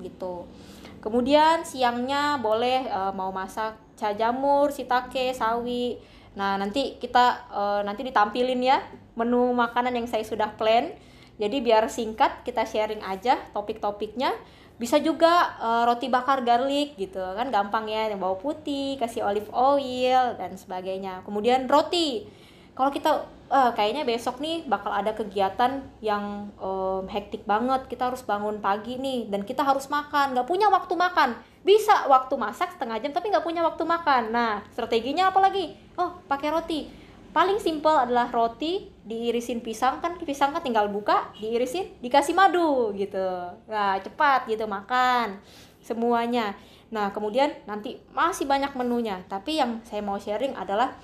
gitu. 0.02 0.50
Kemudian 0.98 1.62
siangnya 1.62 2.42
boleh 2.42 2.90
uh, 2.90 3.14
mau 3.14 3.30
masak 3.30 3.78
ca 3.98 4.14
jamur 4.18 4.74
sitake 4.74 5.34
sawi. 5.34 6.02
Nah 6.34 6.58
nanti 6.58 6.98
kita 6.98 7.50
uh, 7.54 7.82
nanti 7.86 8.02
ditampilin 8.02 8.62
ya 8.62 8.82
menu 9.14 9.54
makanan 9.54 9.94
yang 9.94 10.10
saya 10.10 10.26
sudah 10.26 10.58
plan. 10.58 10.90
Jadi 11.38 11.62
biar 11.62 11.86
singkat 11.86 12.42
kita 12.42 12.66
sharing 12.66 13.06
aja 13.06 13.38
topik-topiknya 13.54 14.34
bisa 14.78 15.02
juga 15.02 15.58
uh, 15.58 15.84
roti 15.90 16.08
bakar 16.08 16.46
garlic 16.46 16.94
gitu. 16.98 17.22
Kan 17.34 17.50
gampang 17.50 17.90
ya 17.90 18.10
yang 18.10 18.22
bawang 18.22 18.42
putih 18.42 18.98
kasih 19.02 19.26
olive 19.26 19.50
oil 19.50 20.38
dan 20.38 20.54
sebagainya. 20.54 21.26
Kemudian 21.26 21.66
roti. 21.66 22.30
Kalau 22.78 22.94
kita 22.94 23.26
uh, 23.50 23.74
kayaknya 23.74 24.06
besok 24.06 24.38
nih 24.38 24.62
bakal 24.70 24.94
ada 24.94 25.18
kegiatan 25.18 25.82
yang 25.98 26.54
um, 26.62 27.10
hektik 27.10 27.42
banget. 27.50 27.90
Kita 27.90 28.14
harus 28.14 28.22
bangun 28.22 28.62
pagi 28.62 29.02
nih 29.02 29.34
dan 29.34 29.42
kita 29.42 29.66
harus 29.66 29.90
makan. 29.90 30.38
Nggak 30.38 30.46
punya 30.46 30.70
waktu 30.70 30.94
makan. 30.94 31.34
Bisa 31.66 32.06
waktu 32.06 32.38
masak 32.38 32.78
setengah 32.78 33.02
jam 33.02 33.12
tapi 33.18 33.34
nggak 33.34 33.44
punya 33.44 33.66
waktu 33.66 33.82
makan. 33.82 34.30
Nah 34.30 34.62
strateginya 34.70 35.34
apa 35.34 35.42
lagi? 35.42 35.74
Oh 35.98 36.22
pakai 36.30 36.54
roti 36.54 37.07
paling 37.38 37.62
simple 37.62 37.94
adalah 37.94 38.34
roti 38.34 38.90
diirisin 39.06 39.62
pisang 39.62 40.02
kan 40.02 40.18
pisang 40.18 40.58
kan 40.58 40.66
tinggal 40.66 40.90
buka 40.90 41.30
diirisin 41.38 41.94
dikasih 42.02 42.34
madu 42.34 42.90
gitu. 42.98 43.54
Nah 43.70 44.02
cepat 44.02 44.50
gitu 44.50 44.66
makan 44.66 45.38
semuanya. 45.86 46.58
Nah 46.90 47.14
kemudian 47.14 47.54
nanti 47.70 48.02
masih 48.10 48.50
banyak 48.50 48.74
menunya. 48.74 49.22
Tapi 49.30 49.62
yang 49.62 49.86
saya 49.86 50.02
mau 50.02 50.18
sharing 50.18 50.58
adalah 50.58 50.98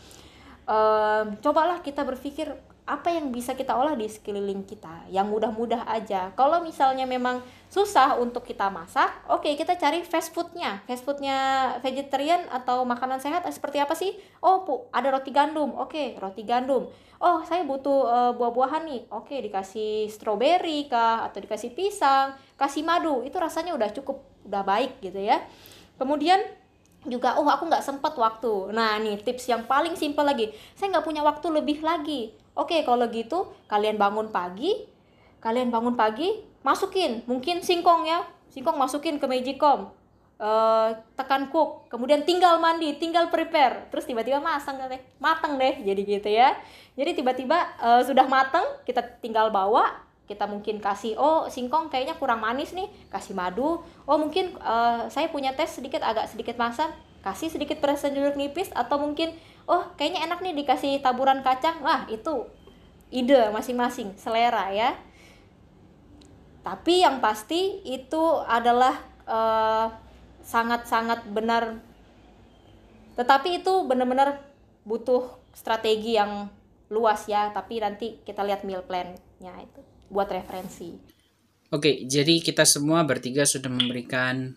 um, 0.66 1.38
cobalah 1.38 1.86
kita 1.86 2.02
berpikir 2.02 2.50
apa 2.84 3.16
yang 3.16 3.32
bisa 3.32 3.56
kita 3.56 3.72
olah 3.72 3.96
di 3.96 4.12
sekeliling 4.12 4.68
kita? 4.68 5.08
Yang 5.08 5.28
mudah-mudah 5.32 5.88
aja. 5.88 6.36
Kalau 6.36 6.60
misalnya 6.60 7.08
memang 7.08 7.40
susah 7.72 8.20
untuk 8.20 8.44
kita 8.44 8.68
masak 8.70 9.10
oke 9.32 9.48
okay, 9.48 9.56
kita 9.56 9.80
cari 9.80 10.04
fast 10.04 10.36
foodnya. 10.36 10.84
Fast 10.84 11.08
foodnya 11.08 11.38
vegetarian 11.80 12.44
atau 12.52 12.84
makanan 12.84 13.24
sehat 13.24 13.48
seperti 13.48 13.80
apa 13.80 13.96
sih? 13.96 14.12
Oh 14.44 14.68
pu 14.68 14.92
ada 14.92 15.16
roti 15.16 15.32
gandum. 15.32 15.72
Oke 15.80 15.96
okay, 15.96 16.08
roti 16.20 16.44
gandum. 16.44 16.92
Oh 17.24 17.40
saya 17.48 17.64
butuh 17.64 18.04
uh, 18.04 18.32
buah-buahan 18.36 18.84
nih. 18.84 19.02
Oke 19.16 19.40
okay, 19.40 19.40
dikasih 19.48 20.12
stroberi 20.12 20.92
kah? 20.92 21.24
Atau 21.24 21.40
dikasih 21.40 21.72
pisang 21.72 22.36
kasih 22.60 22.84
madu. 22.84 23.24
Itu 23.24 23.40
rasanya 23.40 23.72
udah 23.80 23.96
cukup 23.96 24.28
udah 24.44 24.64
baik 24.68 25.00
gitu 25.00 25.24
ya. 25.24 25.40
Kemudian 25.96 26.44
juga 27.08 27.40
oh 27.40 27.48
aku 27.48 27.64
nggak 27.64 27.80
sempat 27.80 28.12
waktu. 28.20 28.76
Nah 28.76 29.00
nih 29.00 29.24
tips 29.24 29.48
yang 29.48 29.64
paling 29.64 29.96
simpel 29.96 30.28
lagi. 30.28 30.52
Saya 30.76 31.00
nggak 31.00 31.08
punya 31.08 31.24
waktu 31.24 31.48
lebih 31.48 31.80
lagi 31.80 32.43
oke 32.54 32.78
kalau 32.86 33.06
gitu 33.10 33.52
kalian 33.68 33.98
bangun 33.98 34.30
pagi 34.30 34.90
kalian 35.44 35.68
bangun 35.68 36.00
pagi 36.00 36.40
masukin 36.64 37.22
mungkin 37.28 37.60
singkong 37.60 38.08
ya. 38.08 38.24
Singkong 38.50 38.80
masukin 38.80 39.20
ke 39.20 39.28
magicom. 39.28 39.92
Uh, 40.44 40.92
tekan 41.16 41.48
cook 41.54 41.88
kemudian 41.88 42.26
tinggal 42.26 42.58
mandi 42.64 42.96
tinggal 42.96 43.28
prepare. 43.28 43.92
Terus 43.92 44.08
tiba-tiba 44.08 44.40
masang 44.40 44.80
deh 44.80 45.04
mateng 45.20 45.60
deh 45.60 45.84
jadi 45.84 46.02
gitu 46.02 46.30
ya. 46.32 46.56
Jadi 46.96 47.20
tiba-tiba 47.20 47.60
uh, 47.84 48.02
sudah 48.02 48.26
mateng 48.26 48.64
kita 48.88 49.04
tinggal 49.20 49.52
bawa. 49.52 50.00
Kita 50.24 50.48
mungkin 50.48 50.80
kasih 50.80 51.20
oh 51.20 51.52
singkong 51.52 51.92
kayaknya 51.92 52.16
kurang 52.16 52.40
manis 52.40 52.72
nih 52.72 52.88
kasih 53.12 53.36
madu. 53.36 53.84
Oh 54.08 54.18
mungkin 54.18 54.56
uh, 54.64 55.12
saya 55.12 55.28
punya 55.28 55.52
tes 55.52 55.76
sedikit 55.76 56.00
agak 56.00 56.32
sedikit 56.32 56.56
masam 56.56 56.88
kasih 57.24 57.48
sedikit 57.52 57.80
perasan 57.80 58.16
jeruk 58.16 58.36
nipis 58.36 58.68
atau 58.76 59.00
mungkin 59.00 59.32
oh 59.68 59.94
kayaknya 59.96 60.28
enak 60.28 60.40
nih 60.44 60.54
dikasih 60.64 61.00
taburan 61.00 61.42
kacang. 61.46 61.80
Wah 61.84 62.08
itu 62.12 62.48
ide 63.14 63.52
masing-masing 63.54 64.18
selera 64.18 64.74
ya. 64.74 64.98
Tapi 66.64 67.04
yang 67.04 67.20
pasti 67.20 67.84
itu 67.84 68.24
adalah 68.48 68.96
uh, 69.28 69.92
sangat-sangat 70.42 71.28
benar. 71.30 71.84
Tetapi 73.20 73.62
itu 73.62 73.84
benar-benar 73.84 74.42
butuh 74.88 75.38
strategi 75.52 76.16
yang 76.16 76.48
luas 76.88 77.28
ya. 77.28 77.52
Tapi 77.52 77.84
nanti 77.84 78.24
kita 78.24 78.42
lihat 78.48 78.64
meal 78.64 78.82
plan-nya 78.88 79.54
itu 79.60 79.82
buat 80.08 80.32
referensi. 80.32 80.96
Oke, 81.74 82.06
jadi 82.06 82.38
kita 82.38 82.70
semua 82.70 83.02
bertiga 83.02 83.50
sudah 83.50 83.68
memberikan 83.68 84.54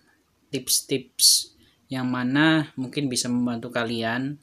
tips-tips 0.52 1.56
yang 1.88 2.06
mana 2.12 2.70
mungkin 2.76 3.08
bisa 3.08 3.30
membantu 3.32 3.72
kalian, 3.72 4.36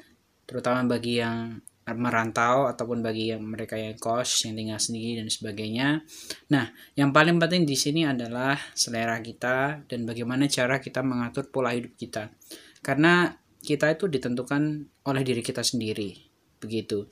terutama 0.53 0.85
bagi 0.85 1.17
yang 1.17 1.57
merantau 1.97 2.69
ataupun 2.69 3.01
bagi 3.01 3.33
yang 3.33 3.41
mereka 3.41 3.73
yang 3.73 3.97
kos, 3.97 4.45
yang 4.45 4.53
tinggal 4.53 4.77
sendiri 4.77 5.19
dan 5.19 5.27
sebagainya. 5.27 6.05
Nah, 6.53 6.69
yang 6.93 7.09
paling 7.09 7.41
penting 7.41 7.65
di 7.65 7.73
sini 7.73 8.05
adalah 8.05 8.55
selera 8.77 9.17
kita 9.19 9.83
dan 9.89 10.05
bagaimana 10.05 10.45
cara 10.45 10.77
kita 10.77 11.01
mengatur 11.01 11.49
pola 11.49 11.73
hidup 11.73 11.97
kita. 11.97 12.31
Karena 12.79 13.33
kita 13.59 13.91
itu 13.97 14.05
ditentukan 14.07 14.63
oleh 15.09 15.23
diri 15.25 15.41
kita 15.41 15.65
sendiri, 15.65 16.13
begitu. 16.61 17.09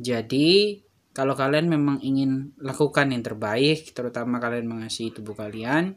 Jadi, 0.00 0.80
kalau 1.14 1.38
kalian 1.38 1.70
memang 1.70 2.02
ingin 2.02 2.58
lakukan 2.58 3.14
yang 3.14 3.22
terbaik, 3.22 3.94
terutama 3.94 4.42
kalian 4.42 4.66
mengasihi 4.66 5.14
tubuh 5.14 5.38
kalian, 5.38 5.94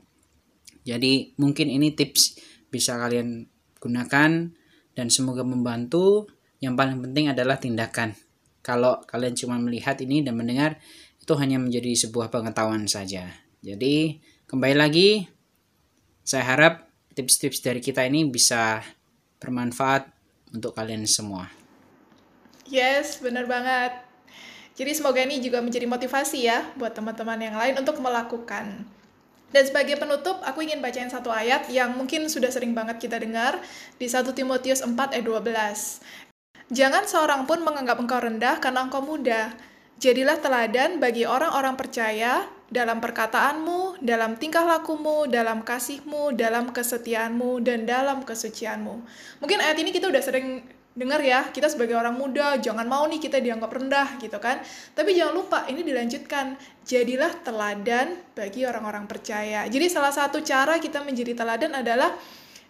jadi 0.82 1.34
mungkin 1.38 1.70
ini 1.70 1.94
tips 1.94 2.38
bisa 2.74 2.98
kalian 2.98 3.46
gunakan 3.78 4.50
dan 4.98 5.08
semoga 5.10 5.46
membantu. 5.46 6.30
Yang 6.62 6.74
paling 6.78 7.00
penting 7.02 7.26
adalah 7.34 7.58
tindakan. 7.58 8.14
Kalau 8.62 9.02
kalian 9.10 9.34
cuma 9.34 9.58
melihat 9.58 9.98
ini 9.98 10.22
dan 10.22 10.38
mendengar, 10.38 10.78
itu 11.18 11.34
hanya 11.34 11.58
menjadi 11.58 11.90
sebuah 12.06 12.30
pengetahuan 12.30 12.86
saja. 12.86 13.34
Jadi, 13.66 14.22
kembali 14.46 14.78
lagi, 14.78 15.26
saya 16.22 16.46
harap 16.46 16.86
tips-tips 17.18 17.66
dari 17.66 17.82
kita 17.82 18.06
ini 18.06 18.30
bisa 18.30 18.86
bermanfaat 19.42 20.06
untuk 20.54 20.78
kalian 20.78 21.10
semua. 21.10 21.50
Yes, 22.70 23.18
benar 23.18 23.50
banget. 23.50 23.98
Jadi 24.78 24.92
semoga 24.96 25.20
ini 25.20 25.44
juga 25.44 25.60
menjadi 25.60 25.90
motivasi 25.90 26.48
ya 26.48 26.72
buat 26.80 26.96
teman-teman 26.96 27.42
yang 27.42 27.58
lain 27.58 27.76
untuk 27.82 28.00
melakukan. 28.00 28.86
Dan 29.52 29.64
sebagai 29.68 30.00
penutup, 30.00 30.40
aku 30.48 30.64
ingin 30.64 30.80
bacain 30.80 31.12
satu 31.12 31.28
ayat 31.28 31.68
yang 31.68 31.92
mungkin 32.00 32.32
sudah 32.32 32.48
sering 32.48 32.72
banget 32.72 33.04
kita 33.04 33.20
dengar 33.20 33.60
di 34.00 34.08
1 34.08 34.24
Timotius 34.32 34.80
4 34.80 34.96
ayat 34.96 35.26
12. 35.28 36.31
Jangan 36.72 37.04
seorang 37.04 37.44
pun 37.44 37.60
menganggap 37.68 38.00
engkau 38.00 38.24
rendah 38.24 38.64
karena 38.64 38.88
engkau 38.88 39.04
muda. 39.04 39.52
Jadilah 40.00 40.40
teladan 40.40 41.04
bagi 41.04 41.28
orang-orang 41.28 41.76
percaya 41.76 42.48
dalam 42.72 43.04
perkataanmu, 43.04 44.00
dalam 44.00 44.40
tingkah 44.40 44.64
lakumu, 44.64 45.28
dalam 45.28 45.68
kasihmu, 45.68 46.32
dalam 46.32 46.72
kesetiaanmu, 46.72 47.60
dan 47.60 47.84
dalam 47.84 48.24
kesucianmu. 48.24 48.96
Mungkin 49.44 49.60
ayat 49.60 49.78
ini 49.84 49.92
kita 49.92 50.08
udah 50.08 50.24
sering 50.24 50.64
dengar 50.92 51.24
ya 51.24 51.48
kita 51.56 51.72
sebagai 51.72 51.96
orang 51.96 52.20
muda 52.20 52.60
jangan 52.60 52.84
mau 52.84 53.08
nih 53.08 53.24
kita 53.24 53.40
dianggap 53.40 53.72
rendah 53.72 54.20
gitu 54.20 54.36
kan 54.44 54.60
tapi 54.92 55.16
jangan 55.16 55.40
lupa 55.40 55.64
ini 55.72 55.88
dilanjutkan 55.88 56.60
jadilah 56.84 57.32
teladan 57.48 58.20
bagi 58.36 58.68
orang-orang 58.68 59.08
percaya 59.08 59.64
jadi 59.72 59.88
salah 59.88 60.12
satu 60.12 60.44
cara 60.44 60.84
kita 60.84 61.00
menjadi 61.00 61.32
teladan 61.32 61.80
adalah 61.80 62.12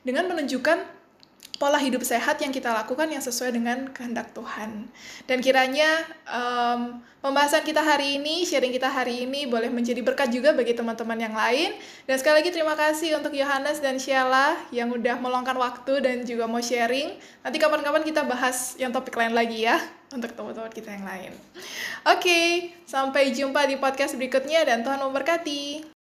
dengan 0.06 0.30
menunjukkan 0.30 1.01
pola 1.62 1.78
hidup 1.78 2.02
sehat 2.02 2.42
yang 2.42 2.50
kita 2.50 2.74
lakukan 2.74 3.06
yang 3.06 3.22
sesuai 3.22 3.54
dengan 3.54 3.86
kehendak 3.94 4.34
Tuhan. 4.34 4.90
Dan 5.30 5.46
kiranya 5.46 6.10
um, 6.26 6.98
pembahasan 7.22 7.62
kita 7.62 7.86
hari 7.86 8.18
ini, 8.18 8.42
sharing 8.50 8.74
kita 8.74 8.90
hari 8.90 9.30
ini 9.30 9.46
boleh 9.46 9.70
menjadi 9.70 10.02
berkat 10.02 10.34
juga 10.34 10.58
bagi 10.58 10.74
teman-teman 10.74 11.22
yang 11.22 11.38
lain. 11.38 11.78
Dan 12.10 12.18
sekali 12.18 12.42
lagi 12.42 12.50
terima 12.50 12.74
kasih 12.74 13.14
untuk 13.22 13.38
Yohanes 13.38 13.78
dan 13.78 14.02
Sheila 14.02 14.58
yang 14.74 14.90
udah 14.90 15.22
meluangkan 15.22 15.54
waktu 15.62 16.02
dan 16.02 16.26
juga 16.26 16.50
mau 16.50 16.66
sharing. 16.66 17.14
Nanti 17.46 17.62
kapan-kapan 17.62 18.02
kita 18.02 18.26
bahas 18.26 18.74
yang 18.82 18.90
topik 18.90 19.14
lain 19.14 19.38
lagi 19.38 19.70
ya 19.70 19.78
untuk 20.10 20.34
teman-teman 20.34 20.74
kita 20.74 20.98
yang 20.98 21.06
lain. 21.06 21.32
Oke, 22.10 22.26
okay, 22.26 22.48
sampai 22.90 23.30
jumpa 23.38 23.70
di 23.70 23.78
podcast 23.78 24.18
berikutnya 24.18 24.66
dan 24.66 24.82
Tuhan 24.82 24.98
memberkati. 24.98 26.01